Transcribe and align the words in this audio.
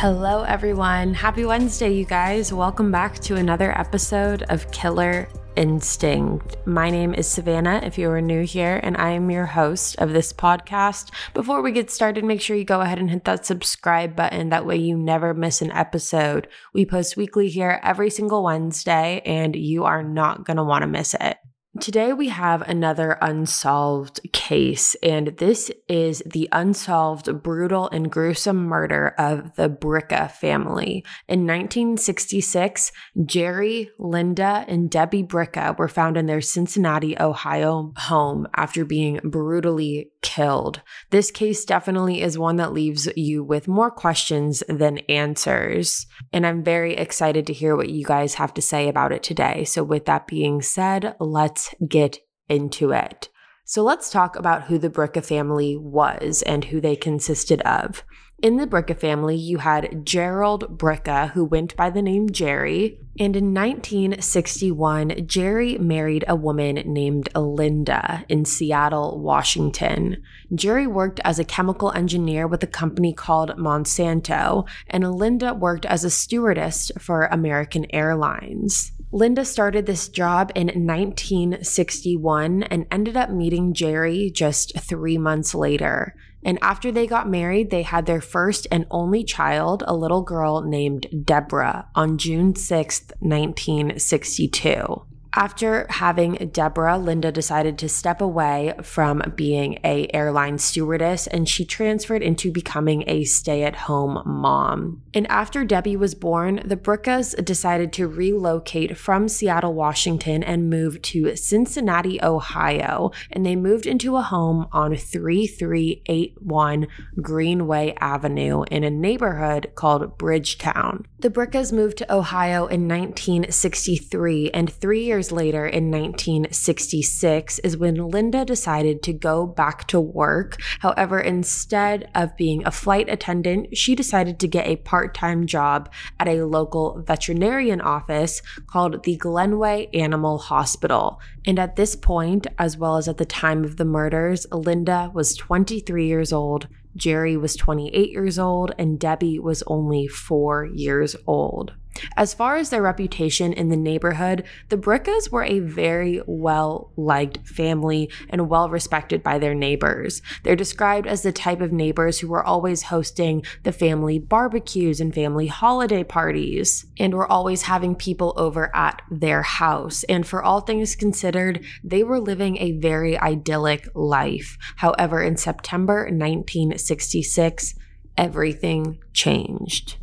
Hello, 0.00 0.42
everyone. 0.42 1.14
Happy 1.14 1.46
Wednesday, 1.46 1.90
you 1.90 2.04
guys. 2.04 2.52
Welcome 2.52 2.92
back 2.92 3.18
to 3.20 3.36
another 3.36 3.72
episode 3.78 4.42
of 4.50 4.70
Killer 4.70 5.26
Instinct. 5.56 6.54
My 6.66 6.90
name 6.90 7.14
is 7.14 7.26
Savannah, 7.26 7.80
if 7.82 7.96
you 7.96 8.10
are 8.10 8.20
new 8.20 8.42
here, 8.44 8.78
and 8.82 8.94
I 8.98 9.12
am 9.12 9.30
your 9.30 9.46
host 9.46 9.96
of 9.96 10.12
this 10.12 10.34
podcast. 10.34 11.12
Before 11.32 11.62
we 11.62 11.72
get 11.72 11.90
started, 11.90 12.24
make 12.24 12.42
sure 12.42 12.56
you 12.56 12.64
go 12.64 12.82
ahead 12.82 12.98
and 12.98 13.08
hit 13.08 13.24
that 13.24 13.46
subscribe 13.46 14.14
button. 14.14 14.50
That 14.50 14.66
way, 14.66 14.76
you 14.76 14.98
never 14.98 15.32
miss 15.32 15.62
an 15.62 15.72
episode. 15.72 16.46
We 16.74 16.84
post 16.84 17.16
weekly 17.16 17.48
here 17.48 17.80
every 17.82 18.10
single 18.10 18.42
Wednesday, 18.42 19.22
and 19.24 19.56
you 19.56 19.84
are 19.84 20.02
not 20.02 20.44
going 20.44 20.58
to 20.58 20.62
want 20.62 20.82
to 20.82 20.88
miss 20.88 21.14
it. 21.14 21.38
Today, 21.80 22.12
we 22.12 22.28
have 22.28 22.62
another 22.62 23.18
unsolved 23.20 24.20
case, 24.32 24.94
and 25.02 25.28
this 25.38 25.70
is 25.88 26.22
the 26.24 26.48
unsolved, 26.52 27.42
brutal, 27.42 27.88
and 27.90 28.10
gruesome 28.10 28.64
murder 28.64 29.14
of 29.18 29.54
the 29.56 29.68
Bricca 29.68 30.30
family. 30.30 31.04
In 31.28 31.40
1966, 31.40 32.92
Jerry, 33.24 33.90
Linda, 33.98 34.64
and 34.68 34.90
Debbie 34.90 35.24
Bricca 35.24 35.76
were 35.76 35.88
found 35.88 36.16
in 36.16 36.26
their 36.26 36.40
Cincinnati, 36.40 37.18
Ohio 37.18 37.92
home 37.96 38.46
after 38.54 38.84
being 38.84 39.20
brutally 39.22 40.10
killed. 40.26 40.82
This 41.10 41.30
case 41.30 41.64
definitely 41.64 42.20
is 42.20 42.36
one 42.36 42.56
that 42.56 42.72
leaves 42.72 43.08
you 43.16 43.44
with 43.44 43.68
more 43.68 43.92
questions 43.92 44.64
than 44.68 44.98
answers, 45.08 46.04
and 46.32 46.44
I'm 46.44 46.64
very 46.64 46.94
excited 46.96 47.46
to 47.46 47.52
hear 47.52 47.76
what 47.76 47.90
you 47.90 48.04
guys 48.04 48.34
have 48.34 48.52
to 48.54 48.60
say 48.60 48.88
about 48.88 49.12
it 49.12 49.22
today. 49.22 49.62
So, 49.62 49.84
with 49.84 50.04
that 50.06 50.26
being 50.26 50.62
said, 50.62 51.14
let's 51.20 51.72
get 51.88 52.18
into 52.48 52.90
it. 52.90 53.28
So 53.68 53.82
let's 53.82 54.10
talk 54.10 54.36
about 54.36 54.64
who 54.64 54.78
the 54.78 54.90
Bricca 54.90 55.24
family 55.24 55.76
was 55.76 56.42
and 56.42 56.64
who 56.64 56.80
they 56.80 56.94
consisted 56.94 57.60
of. 57.62 58.04
In 58.42 58.58
the 58.58 58.66
Bricca 58.66 58.94
family, 58.94 59.34
you 59.34 59.58
had 59.58 60.04
Gerald 60.04 60.76
Bricca, 60.76 61.30
who 61.30 61.42
went 61.42 61.74
by 61.74 61.88
the 61.88 62.02
name 62.02 62.28
Jerry. 62.28 63.00
And 63.18 63.34
in 63.34 63.54
1961, 63.54 65.26
Jerry 65.26 65.78
married 65.78 66.22
a 66.28 66.36
woman 66.36 66.74
named 66.84 67.30
Linda 67.34 68.26
in 68.28 68.44
Seattle, 68.44 69.18
Washington. 69.20 70.22
Jerry 70.54 70.86
worked 70.86 71.18
as 71.24 71.38
a 71.38 71.44
chemical 71.44 71.92
engineer 71.92 72.46
with 72.46 72.62
a 72.62 72.66
company 72.66 73.14
called 73.14 73.56
Monsanto, 73.56 74.68
and 74.90 75.14
Linda 75.14 75.54
worked 75.54 75.86
as 75.86 76.04
a 76.04 76.10
stewardess 76.10 76.92
for 76.98 77.22
American 77.22 77.86
Airlines. 77.90 78.92
Linda 79.12 79.46
started 79.46 79.86
this 79.86 80.10
job 80.10 80.52
in 80.54 80.66
1961 80.66 82.64
and 82.64 82.86
ended 82.90 83.16
up 83.16 83.30
meeting 83.30 83.72
Jerry 83.72 84.30
just 84.30 84.78
three 84.78 85.16
months 85.16 85.54
later. 85.54 86.14
And 86.46 86.60
after 86.62 86.92
they 86.92 87.08
got 87.08 87.28
married, 87.28 87.70
they 87.70 87.82
had 87.82 88.06
their 88.06 88.20
first 88.20 88.68
and 88.70 88.86
only 88.88 89.24
child, 89.24 89.82
a 89.84 89.96
little 89.96 90.22
girl 90.22 90.62
named 90.62 91.08
Deborah, 91.24 91.88
on 91.96 92.18
June 92.18 92.54
6th, 92.54 93.10
1962. 93.18 95.06
After 95.38 95.86
having 95.90 96.50
Deborah, 96.50 96.96
Linda 96.96 97.30
decided 97.30 97.76
to 97.78 97.90
step 97.90 98.22
away 98.22 98.72
from 98.82 99.22
being 99.36 99.78
a 99.84 100.08
airline 100.14 100.56
stewardess 100.56 101.26
and 101.26 101.46
she 101.46 101.66
transferred 101.66 102.22
into 102.22 102.50
becoming 102.50 103.04
a 103.06 103.24
stay-at-home 103.24 104.22
mom. 104.24 105.02
And 105.12 105.26
after 105.26 105.62
Debbie 105.62 105.96
was 105.96 106.14
born, 106.14 106.62
the 106.64 106.78
Briccas 106.78 107.34
decided 107.44 107.92
to 107.94 108.08
relocate 108.08 108.96
from 108.96 109.28
Seattle, 109.28 109.74
Washington 109.74 110.42
and 110.42 110.70
move 110.70 111.02
to 111.02 111.36
Cincinnati, 111.36 112.18
Ohio, 112.22 113.10
and 113.30 113.44
they 113.44 113.56
moved 113.56 113.84
into 113.84 114.16
a 114.16 114.22
home 114.22 114.66
on 114.72 114.96
3381 114.96 116.86
Greenway 117.20 117.94
Avenue 118.00 118.64
in 118.70 118.84
a 118.84 118.90
neighborhood 118.90 119.72
called 119.74 120.16
Bridgetown. 120.16 121.04
The 121.18 121.30
Briccas 121.30 121.72
moved 121.72 121.96
to 121.98 122.14
Ohio 122.14 122.66
in 122.66 122.86
1963 122.86 124.50
and 124.50 124.70
3 124.70 125.02
years 125.02 125.16
years 125.16 125.32
later, 125.32 125.66
in 125.66 125.90
1966, 125.90 127.58
is 127.60 127.76
when 127.76 127.94
Linda 127.94 128.44
decided 128.44 129.02
to 129.02 129.14
go 129.14 129.46
back 129.46 129.86
to 129.88 129.98
work. 129.98 130.58
However, 130.80 131.18
instead 131.18 132.10
of 132.14 132.36
being 132.36 132.62
a 132.66 132.70
flight 132.70 133.08
attendant, 133.08 133.76
she 133.76 133.94
decided 133.94 134.38
to 134.38 134.48
get 134.48 134.66
a 134.66 134.76
part 134.76 135.14
time 135.14 135.46
job 135.46 135.90
at 136.20 136.28
a 136.28 136.44
local 136.44 137.02
veterinarian 137.06 137.80
office 137.80 138.42
called 138.66 139.04
the 139.04 139.16
Glenway 139.16 139.88
Animal 139.94 140.36
Hospital. 140.38 141.18
And 141.46 141.58
at 141.58 141.76
this 141.76 141.96
point, 141.96 142.46
as 142.58 142.76
well 142.76 142.98
as 142.98 143.08
at 143.08 143.16
the 143.16 143.24
time 143.24 143.64
of 143.64 143.78
the 143.78 143.86
murders, 143.86 144.46
Linda 144.52 145.10
was 145.14 145.34
23 145.34 146.06
years 146.06 146.32
old. 146.32 146.68
Jerry 146.96 147.36
was 147.36 147.54
28 147.56 148.10
years 148.10 148.38
old 148.38 148.72
and 148.78 148.98
Debbie 148.98 149.38
was 149.38 149.62
only 149.66 150.06
four 150.06 150.64
years 150.64 151.14
old. 151.26 151.74
As 152.16 152.34
far 152.34 152.56
as 152.56 152.70
their 152.70 152.82
reputation 152.82 153.52
in 153.52 153.68
the 153.68 153.76
neighborhood, 153.76 154.44
the 154.68 154.76
Briccas 154.76 155.30
were 155.30 155.44
a 155.44 155.60
very 155.60 156.20
well 156.26 156.92
liked 156.96 157.46
family 157.46 158.10
and 158.28 158.48
well 158.48 158.68
respected 158.68 159.22
by 159.22 159.38
their 159.38 159.54
neighbors. 159.54 160.22
They're 160.42 160.56
described 160.56 161.06
as 161.06 161.22
the 161.22 161.32
type 161.32 161.60
of 161.60 161.72
neighbors 161.72 162.18
who 162.18 162.28
were 162.28 162.44
always 162.44 162.84
hosting 162.84 163.44
the 163.62 163.72
family 163.72 164.18
barbecues 164.18 165.00
and 165.00 165.14
family 165.14 165.46
holiday 165.46 166.04
parties, 166.04 166.86
and 166.98 167.14
were 167.14 167.30
always 167.30 167.62
having 167.62 167.94
people 167.94 168.32
over 168.36 168.74
at 168.74 169.02
their 169.10 169.42
house. 169.42 170.04
And 170.04 170.26
for 170.26 170.42
all 170.42 170.60
things 170.60 170.96
considered, 170.96 171.64
they 171.82 172.02
were 172.02 172.20
living 172.20 172.56
a 172.58 172.72
very 172.72 173.18
idyllic 173.18 173.88
life. 173.94 174.56
However, 174.76 175.22
in 175.22 175.36
September 175.36 176.04
1966, 176.04 177.74
everything 178.16 178.98
changed. 179.12 179.96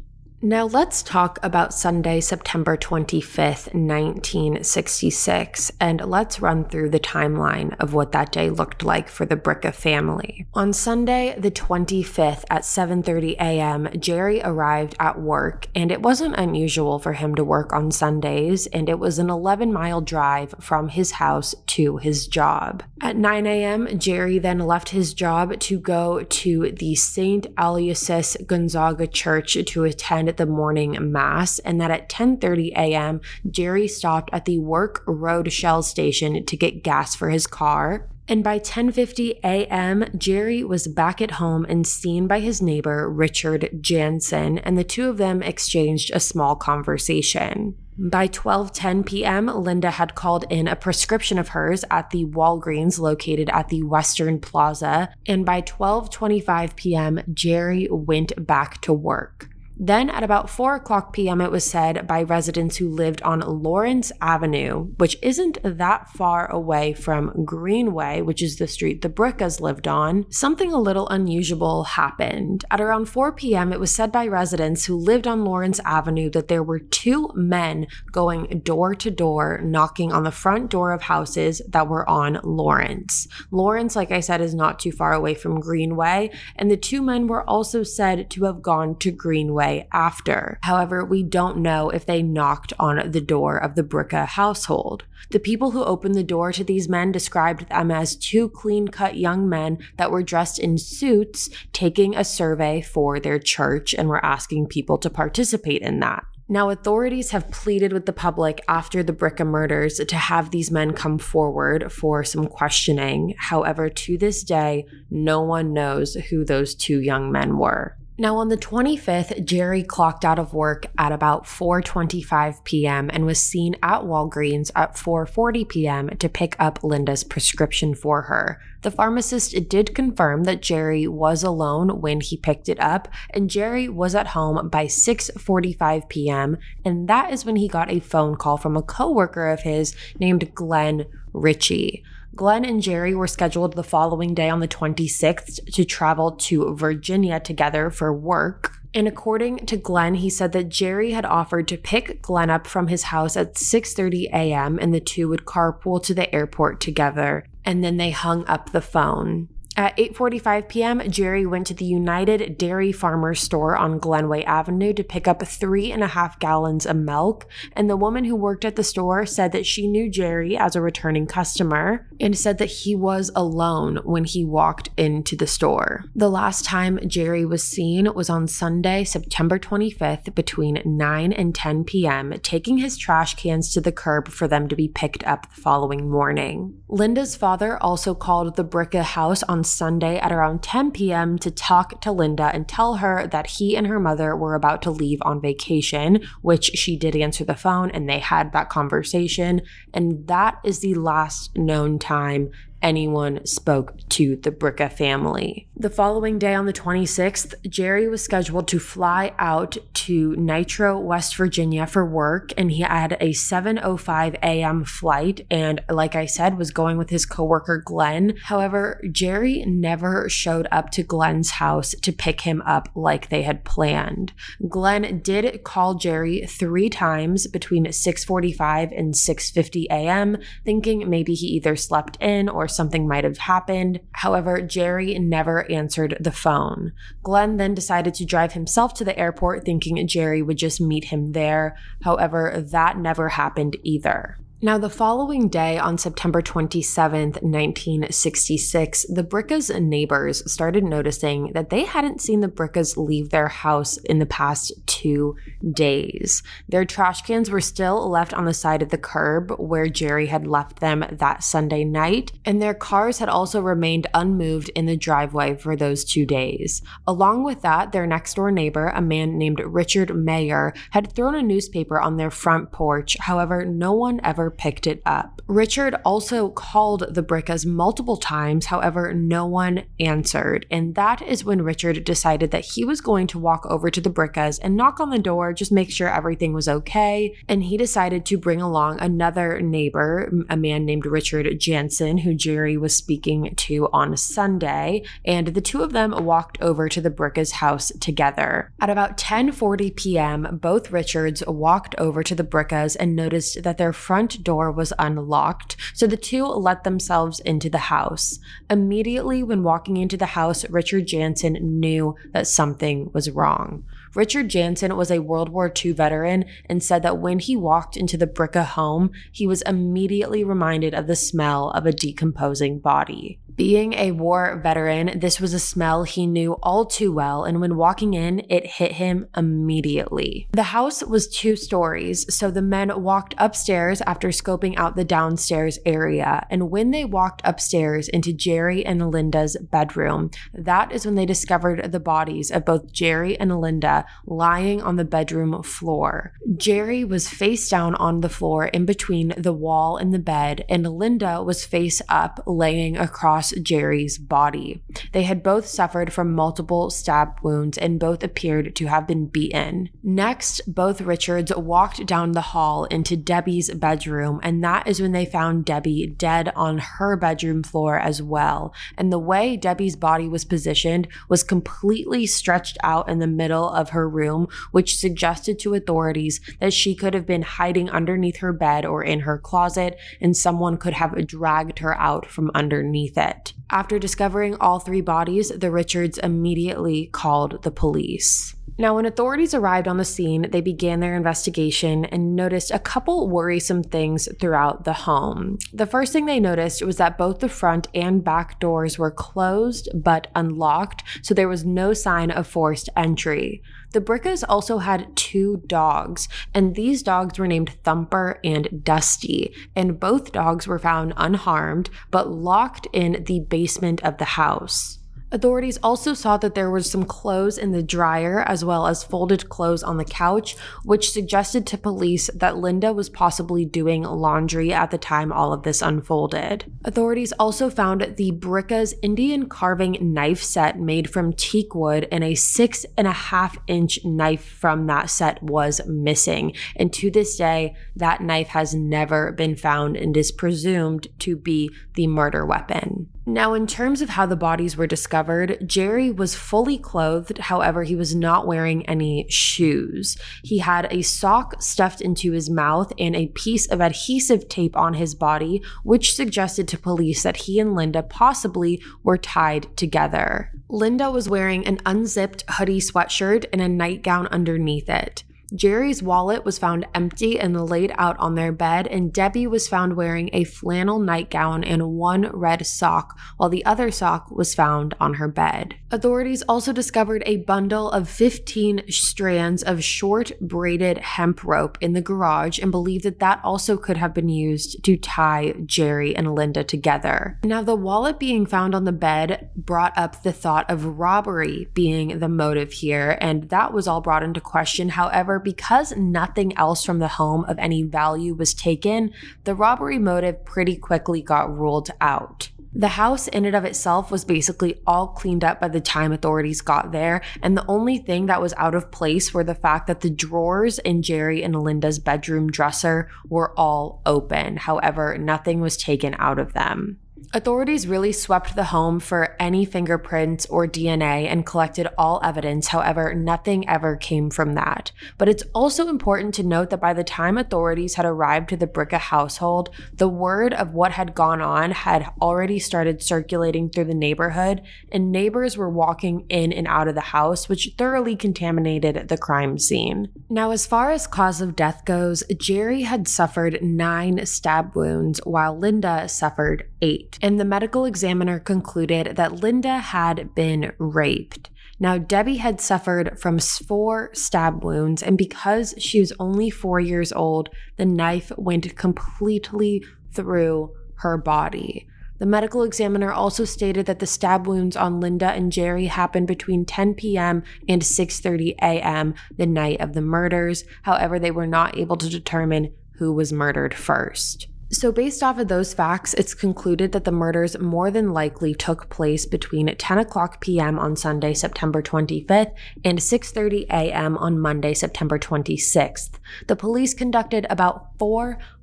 Now 0.46 0.66
let's 0.66 1.02
talk 1.02 1.40
about 1.42 1.74
Sunday, 1.74 2.20
September 2.20 2.76
25th, 2.76 3.74
1966, 3.74 5.72
and 5.80 6.02
let's 6.02 6.42
run 6.42 6.66
through 6.66 6.90
the 6.90 7.00
timeline 7.00 7.74
of 7.80 7.94
what 7.94 8.12
that 8.12 8.34
day 8.34 8.50
looked 8.50 8.84
like 8.84 9.08
for 9.08 9.26
the 9.26 9.38
Bricca 9.38 9.74
family. 9.74 10.46
On 10.54 10.74
Sunday, 10.74 11.34
the 11.40 11.50
25th 11.50 12.44
at 12.50 12.64
7:30 12.64 13.36
a.m., 13.36 13.88
Jerry 13.98 14.42
arrived 14.44 14.98
at 15.00 15.22
work, 15.22 15.70
and 15.74 15.94
it 15.94 16.02
wasn't 16.02 16.36
unusual 16.36 17.00
for 17.00 17.14
him 17.14 17.36
to 17.36 17.44
work 17.46 17.72
on 17.72 17.90
Sundays, 17.90 18.68
and 18.68 18.90
it 18.90 19.00
was 19.00 19.20
an 19.20 19.28
11-mile 19.28 20.02
drive 20.02 20.56
from 20.60 20.90
his 20.90 21.12
house 21.12 21.56
to 21.68 21.96
his 22.00 22.28
job. 22.28 22.84
At 23.00 23.16
9 23.16 23.48
a.m., 23.48 23.98
Jerry 23.98 24.40
then 24.40 24.60
left 24.60 24.90
his 24.90 25.14
job 25.14 25.58
to 25.62 25.80
go 25.80 26.22
to 26.22 26.72
the 26.74 26.96
St. 26.96 27.48
Aloysius 27.58 28.36
Gonzaga 28.46 29.08
Church 29.08 29.58
to 29.68 29.84
attend 29.86 30.33
the 30.38 30.46
morning 30.46 30.98
mass 31.12 31.60
and 31.60 31.80
that 31.82 31.92
at 31.92 32.10
10:30 32.10 32.72
a.m. 32.72 33.22
Jerry 33.50 33.88
stopped 33.88 34.30
at 34.34 34.46
the 34.46 34.60
Werk 34.60 35.04
Road 35.06 35.52
Shell 35.52 35.84
station 35.84 36.46
to 36.46 36.58
get 36.58 36.84
gas 36.84 37.16
for 37.16 37.30
his 37.30 37.48
car. 37.48 38.08
And 38.28 38.44
by 38.44 38.60
10:50 38.60 39.40
a.m., 39.44 40.06
Jerry 40.18 40.64
was 40.64 40.88
back 40.88 41.22
at 41.22 41.32
home 41.32 41.66
and 41.68 41.86
seen 41.86 42.26
by 42.26 42.40
his 42.40 42.62
neighbor 42.62 43.10
Richard 43.10 43.70
Jansen, 43.82 44.60
and 44.60 44.78
the 44.78 44.84
two 44.86 45.10
of 45.10 45.18
them 45.18 45.44
exchanged 45.44 46.12
a 46.14 46.22
small 46.22 46.56
conversation. 46.56 47.76
By 47.98 48.28
12:10 48.28 49.06
p.m., 49.06 49.48
Linda 49.48 49.92
had 49.92 50.16
called 50.16 50.46
in 50.50 50.68
a 50.68 50.76
prescription 50.76 51.38
of 51.38 51.50
hers 51.50 51.84
at 51.92 52.10
the 52.10 52.26
Walgreens 52.26 52.98
located 52.98 53.50
at 53.50 53.68
the 53.68 53.84
Western 53.84 54.40
Plaza, 54.40 55.14
and 55.28 55.46
by 55.46 55.62
12:25 55.62 56.76
p.m., 56.76 57.20
Jerry 57.34 57.88
went 57.92 58.48
back 58.48 58.82
to 58.82 58.94
work. 58.94 59.50
Then 59.76 60.10
at 60.10 60.24
about 60.24 60.50
4 60.50 60.76
o'clock 60.76 61.14
p.m., 61.14 61.42
it 61.42 61.52
was 61.52 61.64
said 61.64 62.06
by 62.08 62.22
residents 62.24 62.78
who 62.78 62.90
lived 62.90 63.22
on 63.24 63.40
Lawrence 63.40 64.12
Avenue, 64.22 64.92
which 64.98 65.18
isn't 65.22 65.58
that 65.64 66.10
far 66.10 66.50
away 66.52 66.94
from 66.94 67.44
Greenway, 67.44 68.22
which 68.22 68.44
is 68.44 68.58
the 68.58 68.68
street 68.68 69.02
the 69.02 69.10
Briccas 69.10 69.60
lived 69.60 69.88
on, 69.88 70.26
something 70.30 70.72
a 70.72 70.80
little 70.80 71.10
unusual 71.10 71.84
happened. 71.84 72.66
At 72.70 72.82
around 72.82 73.06
4 73.06 73.32
p.m., 73.34 73.74
it 73.74 73.80
was 73.80 73.94
said 73.94 74.12
by 74.12 74.28
residents 74.28 74.86
who 74.86 74.96
lived 74.96 75.28
on 75.28 75.44
Lawrence 75.44 75.80
Avenue 75.86 76.30
that 76.32 76.50
there 76.50 76.64
were 76.64 76.80
two 76.80 77.32
men 77.34 77.88
going 78.12 78.62
door 78.64 78.94
to 78.96 79.10
door 79.10 79.60
knocking 79.64 80.12
on 80.12 80.24
the 80.24 80.32
front 80.32 80.70
door 80.70 80.92
of 80.92 81.04
houses 81.04 81.62
that 81.68 81.88
were 81.88 82.08
on 82.08 82.40
Lawrence. 82.44 83.28
Lawrence, 83.50 83.96
like 83.96 84.12
I 84.12 84.20
said, 84.20 84.40
is 84.40 84.54
not 84.54 84.80
too 84.80 84.92
far 84.92 85.14
away 85.14 85.34
from 85.34 85.60
Greenway, 85.60 86.30
and 86.56 86.70
the 86.70 86.78
two 86.78 87.02
men 87.02 87.28
were 87.28 87.48
also 87.50 87.82
said 87.82 88.30
to 88.32 88.44
have 88.46 88.62
gone 88.62 88.98
to 89.00 89.12
Greenway 89.12 89.63
after. 89.92 90.60
However, 90.62 91.04
we 91.04 91.24
don't 91.24 91.58
know 91.58 91.90
if 91.90 92.06
they 92.06 92.22
knocked 92.22 92.74
on 92.80 93.12
the 93.12 93.22
door 93.22 93.58
of 93.58 93.76
the 93.76 93.84
Bricca 93.84 94.26
household. 94.26 95.06
The 95.32 95.40
people 95.40 95.72
who 95.72 95.84
opened 95.84 96.16
the 96.16 96.24
door 96.24 96.52
to 96.52 96.64
these 96.64 96.90
men 96.90 97.12
described 97.12 97.70
them 97.70 97.92
as 97.92 98.16
two 98.16 98.50
clean 98.50 98.88
cut 98.88 99.18
young 99.18 99.48
men 99.48 99.80
that 99.98 100.12
were 100.12 100.24
dressed 100.24 100.60
in 100.60 100.78
suits 100.78 101.50
taking 101.72 102.16
a 102.16 102.24
survey 102.24 102.82
for 102.82 103.20
their 103.20 103.40
church 103.40 103.94
and 103.94 104.10
were 104.10 104.24
asking 104.24 104.68
people 104.68 104.98
to 105.00 105.10
participate 105.10 105.82
in 105.82 106.00
that. 106.00 106.24
Now, 106.50 106.70
authorities 106.70 107.32
have 107.32 107.50
pleaded 107.52 107.94
with 107.94 108.06
the 108.06 108.14
public 108.14 108.62
after 108.68 109.02
the 109.02 109.14
Bricca 109.14 109.46
murders 109.46 109.96
to 109.98 110.16
have 110.16 110.52
these 110.52 110.70
men 110.70 110.92
come 110.94 111.18
forward 111.18 111.92
for 111.92 112.24
some 112.24 112.48
questioning. 112.48 113.34
However, 113.40 113.90
to 113.90 114.18
this 114.18 114.44
day, 114.44 114.86
no 115.10 115.42
one 115.42 115.74
knows 115.74 116.16
who 116.16 116.44
those 116.44 116.76
two 116.76 117.00
young 117.00 117.32
men 117.32 117.58
were. 117.58 117.98
Now 118.16 118.36
on 118.38 118.50
the 118.50 118.58
25th, 118.58 119.44
Jerry 119.44 119.82
clocked 119.82 120.24
out 120.24 120.38
of 120.38 120.54
work 120.54 120.86
at 121.00 121.12
about 121.12 121.46
4:25 121.46 122.64
p.m. 122.64 123.10
and 123.12 123.26
was 123.26 123.40
seen 123.40 123.76
at 123.82 124.02
Walgreens 124.02 124.70
at 124.76 124.94
4:40 124.94 125.68
p.m. 125.68 126.10
to 126.20 126.30
pick 126.30 126.56
up 126.60 126.84
Linda's 126.84 127.24
prescription 127.24 127.96
for 127.96 128.24
her. 128.24 128.62
The 128.84 128.92
pharmacist 128.92 129.68
did 129.68 129.96
confirm 129.96 130.44
that 130.44 130.62
Jerry 130.62 131.08
was 131.08 131.42
alone 131.42 132.02
when 132.02 132.22
he 132.22 132.38
picked 132.38 132.70
it 132.70 132.80
up 132.80 133.08
and 133.32 133.50
Jerry 133.50 133.90
was 133.90 134.14
at 134.14 134.28
home 134.28 134.70
by 134.70 134.86
6:45 134.86 136.08
p.m. 136.08 136.58
and 136.86 137.08
that 137.08 137.34
is 137.34 137.46
when 137.46 137.56
he 137.56 137.68
got 137.68 137.90
a 137.90 138.00
phone 138.00 138.36
call 138.36 138.58
from 138.58 138.78
a 138.78 138.84
coworker 138.84 139.50
of 139.50 139.62
his 139.62 139.96
named 140.20 140.54
Glenn 140.54 141.08
Ritchie. 141.34 142.04
Glenn 142.36 142.66
and 142.66 142.82
Jerry 142.82 143.14
were 143.14 143.28
scheduled 143.28 143.74
the 143.74 143.84
following 143.84 144.34
day 144.34 144.50
on 144.50 144.60
the 144.60 144.68
26th 144.68 145.72
to 145.74 145.86
travel 145.86 146.32
to 146.32 146.76
Virginia 146.76 147.40
together 147.40 147.92
for 147.92 148.12
work. 148.12 148.72
And 148.96 149.08
according 149.08 149.66
to 149.68 149.78
Glenn, 149.78 150.16
he 150.16 150.30
said 150.30 150.52
that 150.52 150.70
Jerry 150.70 151.12
had 151.12 151.26
offered 151.26 151.68
to 151.68 151.78
pick 151.78 152.22
Glenn 152.22 152.50
up 152.50 152.66
from 152.68 152.88
his 152.88 153.04
house 153.04 153.38
at 153.38 153.56
6:30 153.56 154.30
a.m. 154.34 154.80
and 154.80 154.94
the 154.94 155.00
two 155.00 155.30
would 155.30 155.46
carpool 155.46 156.02
to 156.04 156.14
the 156.14 156.34
airport 156.34 156.80
together. 156.80 157.46
And 157.66 157.84
then 157.84 157.98
they 157.98 158.12
hung 158.12 158.46
up 158.48 158.72
the 158.72 158.82
phone. 158.82 159.50
At 159.76 159.98
8:45 159.98 160.68
p.m., 160.68 161.02
Jerry 161.10 161.46
went 161.48 161.66
to 161.68 161.74
the 161.74 161.86
United 161.86 162.58
Dairy 162.60 162.92
Farmers 162.92 163.42
store 163.42 163.76
on 163.76 164.00
Glenway 164.00 164.44
Avenue 164.44 164.94
to 164.94 165.04
pick 165.04 165.28
up 165.28 165.46
three 165.46 165.92
and 165.92 166.04
a 166.04 166.08
half 166.08 166.38
gallons 166.38 166.86
of 166.86 166.96
milk. 166.96 167.48
And 167.74 167.90
the 167.90 167.98
woman 167.98 168.24
who 168.26 168.36
worked 168.36 168.66
at 168.66 168.76
the 168.76 168.84
store 168.84 169.26
said 169.26 169.52
that 169.52 169.66
she 169.66 169.88
knew 169.88 170.12
Jerry 170.12 170.56
as 170.56 170.76
a 170.76 170.82
returning 170.82 171.26
customer 171.26 172.08
and 172.20 172.38
said 172.38 172.60
that 172.60 172.70
he 172.70 172.96
was 172.96 173.32
alone 173.36 173.98
when 174.04 174.26
he 174.26 174.46
walked 174.46 174.90
into 174.96 175.36
the 175.36 175.48
store. 175.48 176.06
The 176.16 176.30
last 176.30 176.66
time 176.66 177.00
Jerry 177.08 177.44
was 177.44 177.64
seen 177.64 178.14
was 178.14 178.30
on 178.30 178.48
Sunday, 178.48 179.04
September 179.04 179.58
25th, 179.58 180.36
between 180.36 180.82
9 180.86 181.34
and 181.34 181.56
10 181.56 181.84
p.m., 181.84 182.34
taking 182.44 182.78
his 182.78 182.96
trash 182.96 183.34
cans 183.36 183.74
to 183.74 183.82
the 183.82 183.92
curb 183.92 184.28
for 184.28 184.48
them 184.48 184.68
to 184.68 184.76
be 184.76 184.88
picked 184.88 185.24
up 185.26 185.54
the 185.54 185.62
following 185.62 186.10
morning. 186.10 186.80
Linda's 186.88 187.36
father 187.36 187.82
also 187.82 188.14
called 188.14 188.56
the 188.56 188.64
Bricca 188.64 189.02
house 189.02 189.42
on 189.44 189.63
Sunday 189.64 190.18
at 190.20 190.32
around 190.32 190.64
10 190.64 190.92
p.m. 190.92 191.38
to 191.40 191.52
talk 191.52 192.02
to 192.02 192.12
Linda 192.12 192.52
and 192.54 192.68
tell 192.68 192.96
her 192.96 193.28
that 193.28 193.48
he 193.48 193.76
and 193.76 193.88
her 193.88 194.00
mother 194.00 194.36
were 194.36 194.56
about 194.56 194.82
to 194.84 194.92
leave 194.92 195.20
on 195.24 195.42
vacation, 195.42 196.24
which 196.42 196.66
she 196.76 196.98
did 196.98 197.16
answer 197.16 197.44
the 197.44 197.56
phone 197.56 197.92
and 197.92 198.10
they 198.10 198.20
had 198.20 198.52
that 198.54 198.70
conversation. 198.70 199.62
And 199.94 200.28
that 200.28 200.60
is 200.64 200.80
the 200.80 200.96
last 200.96 201.58
known 201.58 202.00
time 202.00 202.52
anyone 202.84 203.46
spoke 203.46 203.98
to 204.10 204.36
the 204.36 204.52
Bricca 204.52 204.92
family. 204.92 205.68
The 205.76 205.90
following 205.90 206.38
day, 206.38 206.54
on 206.54 206.66
the 206.66 206.74
26th, 206.74 207.56
Jerry 207.68 208.08
was 208.08 208.24
scheduled 208.24 208.68
to 208.68 208.80
fly 208.80 209.34
out 209.40 209.78
to 209.94 210.36
Nitro, 210.36 211.00
West 211.00 211.36
Virginia 211.36 211.88
for 211.88 212.06
work, 212.06 212.52
and 212.58 212.72
he 212.72 212.82
had 212.82 213.14
a 213.20 213.32
7:05 213.32 214.36
a.m. 214.44 214.84
flight. 214.84 215.46
And 215.50 215.82
like 215.90 216.16
I 216.16 216.26
said, 216.26 216.58
was 216.58 216.72
going 216.72 216.98
with 216.98 217.10
his 217.10 217.26
coworker 217.26 217.82
Glenn. 217.84 218.36
However, 218.44 219.02
Jerry 219.12 219.64
never 219.66 220.30
showed 220.30 220.68
up 220.72 220.92
to 220.92 221.04
Glenn's 221.04 221.52
house 221.52 221.96
to 222.02 222.12
pick 222.12 222.42
him 222.42 222.62
up 222.62 222.90
like 222.96 223.30
they 223.30 223.42
had 223.42 223.64
planned. 223.64 224.34
Glenn 224.68 225.20
did 225.20 225.64
call 225.64 225.96
Jerry 225.96 226.46
three 226.46 226.90
times 226.90 227.48
between 227.48 227.86
6:45 227.86 228.92
and 228.98 229.14
6:50 229.16 229.86
a.m., 229.90 230.38
thinking 230.66 231.10
maybe 231.10 231.34
he 231.34 231.48
either 231.48 231.76
slept 231.76 232.18
in 232.22 232.50
or 232.50 232.68
something 232.74 233.08
might 233.08 233.24
have 233.24 233.38
happened. 233.38 234.00
However, 234.12 234.62
Jerry 234.62 235.18
never 235.20 235.70
answered 235.72 236.18
the 236.20 236.32
phone. 236.32 236.94
Glenn 237.24 237.58
then 237.58 237.74
decided 237.74 238.14
to 238.16 238.26
drive 238.26 238.54
himself 238.54 238.94
to 238.96 239.04
the 239.04 239.18
airport, 239.18 239.66
thinking 239.66 240.06
Jerry 240.08 240.42
would 240.42 240.58
just 240.58 240.82
meet 240.82 241.06
him 241.06 241.32
there. 241.32 241.76
However, 242.04 242.64
that 242.72 242.98
never 242.98 243.30
happened 243.30 243.78
either. 243.84 244.38
Now, 244.64 244.78
the 244.78 244.90
following 244.90 245.50
day, 245.50 245.78
on 245.78 245.98
September 245.98 246.42
27th, 246.42 247.44
1966, 247.44 249.08
the 249.10 249.22
Briccas' 249.22 249.82
neighbors 249.82 250.50
started 250.50 250.86
noticing 250.86 251.52
that 251.52 251.70
they 251.70 251.84
hadn't 251.84 252.22
seen 252.22 252.40
the 252.40 252.48
Briccas 252.48 252.96
leave 252.96 253.30
their 253.30 253.50
house 253.50 253.98
in 253.98 254.20
the 254.20 254.26
past 254.26 254.72
two 254.86 255.36
days. 255.74 256.44
Their 256.70 256.86
trash 256.86 257.24
cans 257.24 257.52
were 257.52 257.60
still 257.60 258.10
left 258.10 258.34
on 258.34 258.46
the 258.46 258.54
side 258.54 258.82
of 258.82 258.88
the 258.88 258.98
curb 258.98 259.52
where 259.60 259.90
Jerry 259.90 260.28
had 260.28 260.48
left 260.48 260.80
them 260.80 261.04
that 261.12 261.44
Sunday 261.44 261.84
night, 261.84 262.32
and 262.46 262.62
their 262.62 262.74
cars 262.74 263.18
had 263.18 263.28
also 263.28 263.60
remained 263.60 264.08
unmoved 264.14 264.70
in 264.76 264.86
the 264.86 264.96
driveway 264.96 265.58
for 265.58 265.76
those 265.76 266.06
two 266.06 266.26
days. 266.26 266.82
Along 267.06 267.44
with 267.44 267.64
that, 267.64 267.92
their 267.92 268.08
next 268.08 268.36
door 268.36 268.50
neighbor, 268.50 268.88
a 268.88 269.02
man 269.02 269.38
named 269.38 269.60
Richard 269.60 270.16
Mayer, 270.16 270.74
had 270.92 271.12
thrown 271.12 271.36
a 271.36 271.44
newspaper 271.44 272.00
on 272.00 272.16
their 272.16 272.32
front 272.32 272.72
porch. 272.72 273.18
However, 273.20 273.66
no 273.66 273.92
one 273.92 274.22
ever 274.24 274.53
picked 274.58 274.88
it 274.88 275.02
up. 275.06 275.42
Richard 275.48 275.96
also 276.06 276.50
called 276.50 277.14
the 277.14 277.24
Briccas 277.24 277.66
multiple 277.66 278.18
times, 278.18 278.68
however, 278.68 279.14
no 279.14 279.46
one 279.46 279.84
answered. 280.00 280.66
And 280.72 280.96
that 280.96 281.22
is 281.22 281.44
when 281.44 281.62
Richard 281.62 282.04
decided 282.04 282.52
that 282.52 282.66
he 282.66 282.86
was 282.86 283.02
going 283.02 283.28
to 283.28 283.40
walk 283.40 283.66
over 283.70 283.90
to 283.90 284.02
the 284.02 284.10
Briccas 284.10 284.60
and 284.62 284.76
knock 284.76 285.00
on 285.00 285.10
the 285.10 285.20
door, 285.20 285.54
just 285.54 285.72
make 285.72 285.92
sure 285.92 286.10
everything 286.10 286.54
was 286.54 286.68
okay. 286.68 287.36
And 287.48 287.64
he 287.64 287.78
decided 287.78 288.26
to 288.26 288.38
bring 288.38 288.62
along 288.62 289.00
another 289.00 289.60
neighbor, 289.62 290.32
a 290.50 290.58
man 290.58 290.86
named 290.86 291.06
Richard 291.06 291.60
Jansen, 291.60 292.20
who 292.20 292.34
Jerry 292.34 292.78
was 292.78 292.96
speaking 292.96 293.54
to 293.56 293.90
on 293.92 294.16
Sunday. 294.18 295.04
And 295.26 295.48
the 295.48 295.62
two 295.62 295.84
of 295.84 295.94
them 295.94 296.12
walked 296.26 296.62
over 296.62 296.90
to 296.90 297.02
the 297.02 297.12
Briccas 297.12 297.52
house 297.52 297.92
together. 298.00 298.72
At 298.80 298.90
about 298.90 299.18
10:40 299.18 299.96
p.m., 299.96 300.60
both 300.62 300.92
Richards 300.92 301.44
walked 301.46 301.96
over 301.98 302.24
to 302.24 302.36
the 302.36 302.44
Briccas 302.44 302.96
and 303.00 303.16
noticed 303.16 303.64
that 303.64 303.78
their 303.78 303.94
front 303.94 304.43
door 304.44 304.72
was 304.72 304.94
unlocked, 305.00 305.76
so 305.94 306.08
the 306.08 306.18
two 306.18 306.46
let 306.46 306.84
themselves 306.84 307.40
into 307.40 307.70
the 307.70 307.78
house. 307.78 308.40
Immediately, 308.70 309.44
when 309.44 309.64
walking 309.64 309.98
into 309.98 310.18
the 310.18 310.28
house, 310.28 310.68
Richard 310.70 311.08
Jansen 311.08 311.54
knew 311.80 312.16
that 312.34 312.48
something 312.48 313.10
was 313.14 313.30
wrong. 313.30 313.86
Richard 314.16 314.50
Jansen 314.50 314.96
was 314.96 315.10
a 315.10 315.20
World 315.20 315.50
War 315.50 315.72
II 315.74 315.94
veteran 315.94 316.46
and 316.68 316.84
said 316.84 317.02
that 317.04 317.18
when 317.18 317.40
he 317.40 317.56
walked 317.56 317.98
into 317.98 318.18
the 318.18 318.28
Bricca 318.28 318.64
home, 318.64 319.12
he 319.32 319.48
was 319.48 319.64
immediately 319.64 320.44
reminded 320.44 320.94
of 320.94 321.08
the 321.08 321.16
smell 321.16 321.72
of 321.72 321.86
a 321.86 321.92
decomposing 321.92 322.80
body. 322.80 323.40
Being 323.56 323.94
a 323.94 324.12
war 324.12 324.60
veteran, 324.64 325.20
this 325.20 325.40
was 325.40 325.54
a 325.54 325.60
smell 325.60 326.04
he 326.04 326.26
knew 326.26 326.54
all 326.64 326.86
too 326.86 327.12
well, 327.12 327.44
and 327.44 327.62
when 327.62 327.76
walking 327.76 328.14
in, 328.14 328.46
it 328.50 328.66
hit 328.66 328.94
him 328.94 329.28
immediately. 329.38 330.48
The 330.54 330.64
house 330.64 331.04
was 331.04 331.28
two 331.28 331.56
stories, 331.56 332.34
so 332.34 332.50
the 332.50 332.62
men 332.62 333.04
walked 333.04 333.36
upstairs 333.38 334.02
after 334.08 334.30
scoping 334.30 334.74
out 334.78 334.96
the 334.96 335.04
downstairs 335.04 335.78
area. 335.86 336.48
And 336.50 336.72
when 336.72 336.92
they 336.92 337.06
walked 337.06 337.42
upstairs 337.44 338.08
into 338.08 338.34
Jerry 338.34 338.84
and 338.86 339.12
Linda's 339.12 339.56
bedroom, 339.62 340.32
that 340.54 340.92
is 340.92 341.06
when 341.06 341.16
they 341.16 341.26
discovered 341.26 341.92
the 341.92 342.00
bodies 342.00 342.50
of 342.50 342.66
both 342.66 342.92
Jerry 342.92 343.40
and 343.40 343.60
Linda 343.60 344.06
lying 344.26 344.82
on 344.82 344.96
the 344.96 345.06
bedroom 345.06 345.62
floor. 345.62 346.34
Jerry 346.58 347.04
was 347.04 347.30
face 347.30 347.70
down 347.70 347.94
on 347.96 348.22
the 348.22 348.30
floor 348.30 348.66
in 348.68 348.86
between 348.86 349.34
the 349.38 349.54
wall 349.54 349.98
and 349.98 350.14
the 350.14 350.20
bed, 350.20 350.66
and 350.70 350.88
Linda 350.88 351.44
was 351.44 351.66
face 351.66 352.02
up 352.10 352.42
laying 352.48 352.98
across 352.98 353.43
Jerry's 353.52 354.18
body. 354.18 354.82
They 355.12 355.24
had 355.24 355.44
both 355.44 355.66
suffered 355.68 356.14
from 356.14 356.34
multiple 356.34 356.90
stab 356.90 357.40
wounds 357.44 357.78
and 357.78 358.00
both 358.00 358.24
appeared 358.24 358.76
to 358.76 358.86
have 358.88 359.08
been 359.08 359.28
beaten. 359.28 359.90
Next, 360.02 360.62
both 360.68 361.02
Richards 361.02 361.54
walked 361.56 362.06
down 362.06 362.32
the 362.32 362.42
hall 362.42 362.86
into 362.86 363.18
Debbie's 363.18 363.74
bedroom, 363.74 364.40
and 364.44 364.64
that 364.64 364.88
is 364.88 365.02
when 365.02 365.12
they 365.12 365.26
found 365.26 365.66
Debbie 365.66 366.08
dead 366.08 366.52
on 366.56 366.78
her 366.78 367.16
bedroom 367.16 367.64
floor 367.64 368.00
as 368.00 368.22
well. 368.22 368.74
And 368.98 369.12
the 369.12 369.20
way 369.20 369.58
Debbie's 369.58 369.96
body 369.96 370.28
was 370.28 370.46
positioned 370.46 371.08
was 371.30 371.44
completely 371.44 372.26
stretched 372.26 372.78
out 372.84 373.10
in 373.10 373.20
the 373.20 373.28
middle 373.28 373.70
of 373.70 373.90
her 373.90 374.10
room, 374.10 374.48
which 374.72 374.98
suggested 374.98 375.60
to 375.60 375.74
authorities 375.74 376.40
that 376.60 376.74
she 376.74 376.96
could 376.96 377.14
have 377.14 377.26
been 377.26 377.42
hiding 377.42 377.90
underneath 377.90 378.38
her 378.38 378.54
bed 378.54 378.86
or 378.86 379.04
in 379.04 379.22
her 379.22 379.38
closet, 379.38 379.98
and 380.22 380.36
someone 380.36 380.78
could 380.78 380.94
have 380.94 381.28
dragged 381.28 381.80
her 381.80 381.98
out 382.00 382.26
from 382.26 382.52
underneath 382.54 383.18
it. 383.18 383.33
After 383.70 383.98
discovering 383.98 384.56
all 384.56 384.80
three 384.80 385.02
bodies, 385.02 385.50
the 385.50 385.72
Richards 385.72 386.18
immediately 386.18 387.08
called 387.08 387.64
the 387.64 387.72
police. 387.72 388.56
Now, 388.76 388.96
when 388.96 389.06
authorities 389.06 389.54
arrived 389.54 389.88
on 389.88 389.98
the 389.98 390.06
scene, 390.06 390.50
they 390.50 390.62
began 390.62 391.00
their 391.00 391.16
investigation 391.16 392.06
and 392.06 392.36
noticed 392.36 392.72
a 392.72 392.80
couple 392.80 393.30
worrisome 393.30 393.84
things 393.84 394.28
throughout 394.40 394.84
the 394.84 394.94
home. 394.94 395.60
The 395.72 395.86
first 395.86 396.12
thing 396.12 396.26
they 396.26 396.40
noticed 396.40 396.84
was 396.84 396.98
that 396.98 397.18
both 397.18 397.40
the 397.40 397.50
front 397.50 397.88
and 397.94 398.24
back 398.24 398.60
doors 398.60 398.98
were 398.98 399.12
closed 399.12 399.90
but 399.94 400.28
unlocked, 400.36 401.04
so 401.22 401.36
there 401.36 401.48
was 401.48 401.64
no 401.64 401.94
sign 401.94 402.32
of 402.32 402.48
forced 402.48 402.90
entry. 402.98 403.62
The 403.92 404.02
Briccas 404.02 404.44
also 404.50 404.80
had 404.80 405.16
two 405.16 405.62
dogs, 405.68 406.28
and 406.52 406.74
these 406.74 407.04
dogs 407.04 407.38
were 407.38 407.48
named 407.48 407.78
Thumper 407.84 408.40
and 408.44 408.84
Dusty, 408.84 409.54
and 409.76 410.00
both 410.00 410.32
dogs 410.32 410.66
were 410.66 410.80
found 410.80 411.14
unharmed 411.16 411.92
but 412.10 412.32
locked 412.32 412.88
in 412.92 413.24
the 413.28 413.42
basement 413.42 414.04
of 414.04 414.18
the 414.18 414.26
house. 414.26 414.98
Authorities 415.34 415.80
also 415.82 416.14
saw 416.14 416.38
that 416.38 416.54
there 416.54 416.70
was 416.70 416.90
some 416.90 417.06
clothes 417.06 417.58
in 417.58 417.72
the 417.72 417.82
dryer 417.82 418.44
as 418.48 418.64
well 418.64 418.86
as 418.86 419.04
folded 419.04 419.50
clothes 419.50 419.82
on 419.82 419.98
the 419.98 420.06
couch, 420.06 420.56
which 420.84 421.10
suggested 421.10 421.66
to 421.66 421.78
police 421.78 422.30
that 422.36 422.58
Linda 422.58 422.94
was 422.94 423.10
possibly 423.10 423.66
doing 423.66 424.04
laundry 424.04 424.72
at 424.72 424.92
the 424.92 425.00
time 425.00 425.32
all 425.32 425.52
of 425.52 425.64
this 425.64 425.82
unfolded. 425.82 426.72
Authorities 426.86 427.32
also 427.40 427.72
found 427.72 428.14
the 428.16 428.30
Bricca's 428.30 428.94
Indian 429.02 429.50
carving 429.50 429.98
knife 430.00 430.44
set 430.44 430.80
made 430.80 431.10
from 431.10 431.34
teak 431.34 431.74
wood 431.74 432.08
and 432.12 432.24
a 432.24 432.36
six 432.36 432.86
and 432.96 433.08
a 433.08 433.12
half 433.12 433.58
inch 433.66 434.06
knife 434.06 434.46
from 434.46 434.86
that 434.86 435.10
set 435.10 435.42
was 435.42 435.82
missing. 435.88 436.54
And 436.76 436.94
to 436.94 437.10
this 437.10 437.38
day, 437.38 437.76
that 437.96 438.22
knife 438.22 438.50
has 438.50 438.76
never 438.76 439.32
been 439.32 439.56
found 439.56 439.98
and 439.98 440.16
is 440.16 440.32
presumed 440.32 441.08
to 441.22 441.36
be 441.36 441.72
the 441.96 442.06
murder 442.06 442.46
weapon. 442.46 443.10
Now, 443.26 443.54
in 443.54 443.68
terms 443.68 444.02
of 444.02 444.10
how 444.10 444.26
the 444.26 444.36
bodies 444.36 444.76
were 444.76 444.86
discovered, 444.86 445.58
Jerry 445.66 446.12
was 446.12 446.36
fully 446.36 446.78
clothed. 446.78 447.38
However, 447.38 447.84
he 447.84 447.96
was 447.96 448.14
not 448.14 448.46
wearing 448.46 448.86
any 448.86 449.26
shoes. 449.30 450.18
He 450.44 450.58
had 450.58 450.90
a 450.92 451.04
sock 451.04 451.62
stuffed 451.62 452.02
into 452.02 452.34
his 452.34 452.50
mouth 452.50 452.92
and 453.00 453.16
a 453.16 453.28
piece 453.28 453.66
of 453.68 453.80
adhesive 453.80 454.50
tape 454.50 454.76
on 454.76 454.96
his 454.96 455.16
body, 455.16 455.64
which 455.84 456.14
suggested 456.14 456.68
to 456.68 456.78
police 456.78 457.24
that 457.24 457.38
he 457.38 457.60
and 457.60 457.76
Linda 457.76 458.04
possibly 458.04 458.84
were 459.04 459.18
tied 459.18 459.76
together. 459.78 460.52
Linda 460.68 461.10
was 461.10 461.30
wearing 461.30 461.66
an 461.66 461.80
unzipped 461.86 462.44
hoodie 462.50 462.82
sweatshirt 462.82 463.46
and 463.54 463.62
a 463.62 463.70
nightgown 463.70 464.28
underneath 464.28 464.90
it. 464.90 465.24
Jerry's 465.56 466.02
wallet 466.02 466.44
was 466.44 466.58
found 466.58 466.88
empty 466.96 467.40
and 467.40 467.70
laid 467.70 467.94
out 467.98 468.18
on 468.20 468.34
their 468.34 468.52
bed, 468.52 468.88
and 468.88 469.14
Debbie 469.14 469.46
was 469.46 469.68
found 469.68 469.96
wearing 469.96 470.30
a 470.34 470.44
flannel 470.46 470.98
nightgown 470.98 471.64
and 471.64 471.92
one 471.92 472.30
red 472.32 472.66
sock, 472.66 473.18
while 473.38 473.50
the 473.50 473.64
other 473.66 473.92
sock 473.92 474.32
was 474.32 474.56
found 474.56 474.96
on 475.00 475.16
her 475.16 475.28
bed. 475.28 475.76
Authorities 475.92 476.42
also 476.50 476.74
discovered 476.74 477.22
a 477.28 477.38
bundle 477.38 477.92
of 477.92 478.10
15 478.10 478.86
strands 478.90 479.62
of 479.62 479.84
short 479.84 480.32
braided 480.42 480.98
hemp 480.98 481.44
rope 481.44 481.78
in 481.82 481.94
the 481.94 482.02
garage 482.02 482.58
and 482.58 482.72
believe 482.72 483.04
that 483.04 483.20
that 483.20 483.40
also 483.44 483.78
could 483.78 483.98
have 483.98 484.14
been 484.14 484.30
used 484.30 484.84
to 484.84 484.98
tie 484.98 485.54
Jerry 485.66 486.16
and 486.16 486.34
Linda 486.34 486.64
together. 486.64 487.38
Now, 487.44 487.62
the 487.62 487.76
wallet 487.76 488.18
being 488.18 488.48
found 488.48 488.74
on 488.74 488.86
the 488.86 488.92
bed 488.92 489.52
brought 489.56 489.96
up 489.96 490.24
the 490.24 490.34
thought 490.34 490.68
of 490.70 490.98
robbery 490.98 491.70
being 491.76 492.18
the 492.18 492.30
motive 492.30 492.72
here, 492.72 493.20
and 493.22 493.50
that 493.50 493.72
was 493.72 493.88
all 493.88 494.02
brought 494.02 494.24
into 494.24 494.42
question. 494.42 494.90
However, 494.90 495.43
because 495.44 495.96
nothing 495.96 496.58
else 496.58 496.84
from 496.84 497.00
the 497.00 497.08
home 497.08 497.46
of 497.46 497.60
any 497.60 497.84
value 497.84 498.34
was 498.34 498.54
taken, 498.54 499.12
the 499.44 499.56
robbery 499.56 500.00
motive 500.00 500.46
pretty 500.46 500.76
quickly 500.76 501.22
got 501.22 501.56
ruled 501.56 501.90
out. 502.02 502.50
The 502.76 502.88
house 502.88 503.28
in 503.28 503.46
and 503.46 503.56
of 503.56 503.66
itself 503.66 504.10
was 504.10 504.26
basically 504.26 504.82
all 504.88 505.10
cleaned 505.10 505.44
up 505.44 505.62
by 505.62 505.68
the 505.68 505.80
time 505.80 506.12
authorities 506.12 506.62
got 506.62 506.92
there, 506.92 507.22
and 507.44 507.56
the 507.56 507.66
only 507.68 508.00
thing 508.00 508.26
that 508.26 508.42
was 508.42 508.54
out 508.58 508.74
of 508.74 508.90
place 508.90 509.32
were 509.32 509.44
the 509.44 509.54
fact 509.54 509.86
that 509.86 510.02
the 510.02 510.10
drawers 510.10 510.80
in 510.80 511.04
Jerry 511.04 511.44
and 511.44 511.56
Linda's 511.56 512.00
bedroom 512.00 512.50
dresser 512.50 513.12
were 513.30 513.54
all 513.60 514.02
open. 514.08 514.58
However, 514.58 515.16
nothing 515.20 515.62
was 515.62 515.78
taken 515.78 516.16
out 516.18 516.40
of 516.40 516.54
them. 516.54 516.98
Authorities 517.36 517.88
really 517.88 518.12
swept 518.12 518.56
the 518.56 518.66
home 518.66 519.00
for 519.00 519.36
any 519.40 519.66
fingerprints 519.66 520.46
or 520.46 520.68
DNA 520.68 521.26
and 521.26 521.48
collected 521.48 521.88
all 521.98 522.22
evidence. 522.24 522.68
However, 522.68 523.16
nothing 523.16 523.68
ever 523.68 523.96
came 523.96 524.30
from 524.30 524.54
that. 524.54 524.92
But 525.18 525.30
it's 525.30 525.42
also 525.56 525.88
important 525.88 526.36
to 526.36 526.44
note 526.44 526.70
that 526.70 526.80
by 526.80 526.94
the 526.94 527.04
time 527.04 527.40
authorities 527.40 527.96
had 527.96 528.06
arrived 528.06 528.50
to 528.50 528.58
the 528.58 528.68
Bricca 528.68 529.00
household, 529.00 529.72
the 529.92 530.08
word 530.08 530.54
of 530.54 530.76
what 530.76 530.92
had 530.92 531.16
gone 531.16 531.42
on 531.42 531.72
had 531.72 532.08
already 532.22 532.60
started 532.60 533.02
circulating 533.02 533.68
through 533.68 533.86
the 533.86 533.96
neighborhood, 533.96 534.62
and 534.92 535.12
neighbors 535.12 535.58
were 535.58 535.72
walking 535.72 536.28
in 536.30 536.54
and 536.54 536.68
out 536.68 536.88
of 536.88 536.94
the 536.94 537.02
house, 537.02 537.50
which 537.50 537.72
thoroughly 537.80 538.16
contaminated 538.16 539.08
the 539.08 539.18
crime 539.18 539.58
scene. 539.58 540.08
Now, 540.30 540.52
as 540.52 540.68
far 540.68 540.92
as 540.92 541.08
cause 541.08 541.42
of 541.42 541.56
death 541.56 541.84
goes, 541.84 542.22
Jerry 542.38 542.84
had 542.84 543.08
suffered 543.08 543.58
nine 543.64 544.24
stab 544.28 544.76
wounds, 544.76 545.20
while 545.24 545.58
Linda 545.58 546.08
suffered 546.08 546.70
eight 546.84 547.18
and 547.22 547.40
the 547.40 547.46
medical 547.46 547.86
examiner 547.86 548.40
concluded 548.40 549.16
that 549.16 549.42
Linda 549.42 549.78
had 549.78 550.36
been 550.36 550.74
raped. 550.78 551.50
Now, 551.80 551.98
Debbie 551.98 552.38
had 552.38 552.62
suffered 552.62 553.20
from 553.20 553.40
four 553.40 554.10
stab 554.14 554.64
wounds, 554.64 555.02
and 555.02 555.18
because 555.18 555.74
she 555.78 556.00
was 556.00 556.14
only 556.20 556.50
four 556.50 556.80
years 556.80 557.12
old, 557.12 557.50
the 557.78 557.86
knife 557.86 558.32
went 558.38 558.76
completely 558.76 559.84
through 560.12 560.72
her 560.96 561.18
body. 561.18 561.88
The 562.20 562.26
medical 562.26 562.64
examiner 562.64 563.12
also 563.12 563.44
stated 563.44 563.86
that 563.88 564.00
the 564.00 564.06
stab 564.06 564.46
wounds 564.46 564.78
on 564.78 565.00
Linda 565.00 565.32
and 565.32 565.52
Jerry 565.52 565.88
happened 565.88 566.28
between 566.28 566.66
10 566.66 566.94
p.m. 566.94 567.44
and 567.68 567.82
6:30 567.82 568.56
a.m. 568.62 569.16
the 569.36 569.48
night 569.48 569.82
of 569.82 569.94
the 569.94 570.02
murders. 570.02 570.64
However, 570.84 571.18
they 571.18 571.32
were 571.32 571.48
not 571.48 571.78
able 571.78 571.98
to 571.98 572.10
determine 572.10 572.74
who 572.98 573.12
was 573.14 573.34
murdered 573.34 573.74
first. 573.74 574.48
So, 574.74 574.92
based 574.92 575.22
off 575.22 575.38
of 575.38 575.50
those 575.50 575.72
facts, 575.72 576.16
it's 576.16 576.34
concluded 576.34 576.94
that 576.94 577.04
the 577.04 577.12
murders 577.12 577.60
more 577.60 577.92
than 577.92 578.12
likely 578.12 578.56
took 578.56 578.90
place 578.90 579.28
between 579.28 579.68
10 579.68 580.00
o'clock 580.00 580.42
p.m. 580.42 580.80
on 580.80 580.96
Sunday, 580.96 581.36
September 581.36 581.84
25th, 581.84 582.54
and 582.84 582.98
6:30 582.98 583.68
a.m. 583.68 584.18
on 584.18 584.40
Monday, 584.40 584.74
September 584.74 585.20
26th. 585.20 586.14
The 586.48 586.56
police 586.56 586.96
conducted 586.96 587.46
about 587.52 588.00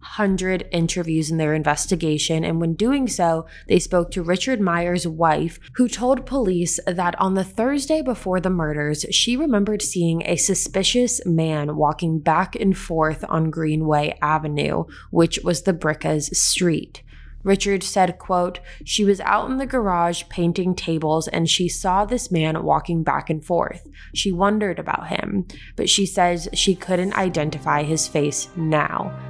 400 0.02 0.66
interviews 0.73 1.30
in 1.30 1.37
their 1.37 1.54
investigation, 1.54 2.45
and 2.45 2.61
when 2.61 2.75
doing 2.75 3.07
so, 3.07 3.47
they 3.69 3.78
spoke 3.78 4.11
to 4.11 4.23
Richard 4.23 4.61
Meyer's 4.61 5.07
wife, 5.07 5.59
who 5.75 5.88
told 5.88 6.26
police 6.26 6.80
that 6.87 7.19
on 7.21 7.35
the 7.35 7.45
Thursday 7.45 8.02
before 8.02 8.40
the 8.40 8.50
murders, 8.50 9.04
she 9.11 9.37
remembered 9.37 9.83
seeing 9.83 10.23
a 10.25 10.37
suspicious 10.37 11.25
man 11.26 11.76
walking 11.76 12.19
back 12.19 12.57
and 12.57 12.76
forth 12.76 13.25
on 13.28 13.50
Greenway 13.50 14.19
Avenue, 14.23 14.85
which 15.11 15.38
was 15.45 15.62
the 15.62 15.73
brick 15.73 16.07
street. 16.33 17.02
Richard 17.42 17.83
said, 17.83 18.19
quote, 18.19 18.61
She 18.85 19.04
was 19.04 19.21
out 19.21 19.50
in 19.50 19.57
the 19.57 19.66
garage 19.66 20.25
painting 20.28 20.75
tables 20.75 21.28
and 21.28 21.49
she 21.49 21.69
saw 21.69 22.04
this 22.04 22.30
man 22.30 22.62
walking 22.62 23.02
back 23.02 23.30
and 23.30 23.45
forth. 23.45 23.87
She 24.14 24.30
wondered 24.30 24.78
about 24.78 25.09
him, 25.09 25.47
but 25.76 25.88
she 25.88 26.04
says 26.04 26.49
she 26.52 26.75
couldn't 26.75 27.16
identify 27.16 27.83
his 27.83 28.07
face 28.07 28.49
now. 28.57 29.29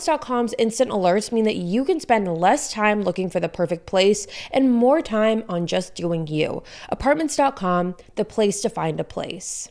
Apartments.com's 0.00 0.54
instant 0.56 0.90
alerts 0.90 1.30
mean 1.30 1.44
that 1.44 1.56
you 1.56 1.84
can 1.84 2.00
spend 2.00 2.26
less 2.26 2.72
time 2.72 3.02
looking 3.02 3.28
for 3.28 3.38
the 3.38 3.50
perfect 3.50 3.84
place 3.84 4.26
and 4.50 4.72
more 4.72 5.02
time 5.02 5.44
on 5.46 5.66
just 5.66 5.94
doing 5.94 6.26
you. 6.26 6.62
Apartments.com, 6.88 7.94
the 8.16 8.24
place 8.24 8.62
to 8.62 8.70
find 8.70 8.98
a 8.98 9.04
place. 9.04 9.68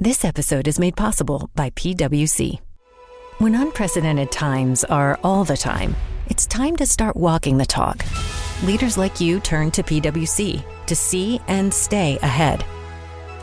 This 0.00 0.24
episode 0.24 0.66
is 0.66 0.80
made 0.80 0.96
possible 0.96 1.48
by 1.54 1.70
PWC. 1.70 2.58
When 3.38 3.54
unprecedented 3.54 4.32
times 4.32 4.82
are 4.82 5.16
all 5.22 5.44
the 5.44 5.56
time, 5.56 5.94
it's 6.26 6.44
time 6.44 6.74
to 6.76 6.86
start 6.86 7.16
walking 7.16 7.58
the 7.58 7.66
talk. 7.66 8.04
Leaders 8.64 8.98
like 8.98 9.20
you 9.20 9.38
turn 9.38 9.70
to 9.70 9.84
PWC 9.84 10.86
to 10.86 10.96
see 10.96 11.40
and 11.46 11.72
stay 11.72 12.18
ahead. 12.20 12.64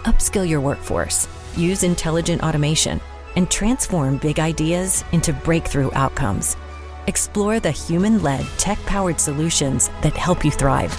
Upskill 0.03 0.47
your 0.47 0.59
workforce, 0.59 1.29
use 1.55 1.83
intelligent 1.83 2.43
automation 2.43 2.99
and 3.35 3.49
transform 3.49 4.17
big 4.17 4.39
ideas 4.39 5.03
into 5.11 5.33
breakthrough 5.33 5.91
outcomes. 5.93 6.57
Explore 7.07 7.59
the 7.59 7.71
human 7.71 8.21
led, 8.21 8.45
tech 8.57 8.79
powered 8.85 9.19
solutions 9.19 9.89
that 10.01 10.15
help 10.15 10.45
you 10.45 10.51
thrive. 10.51 10.93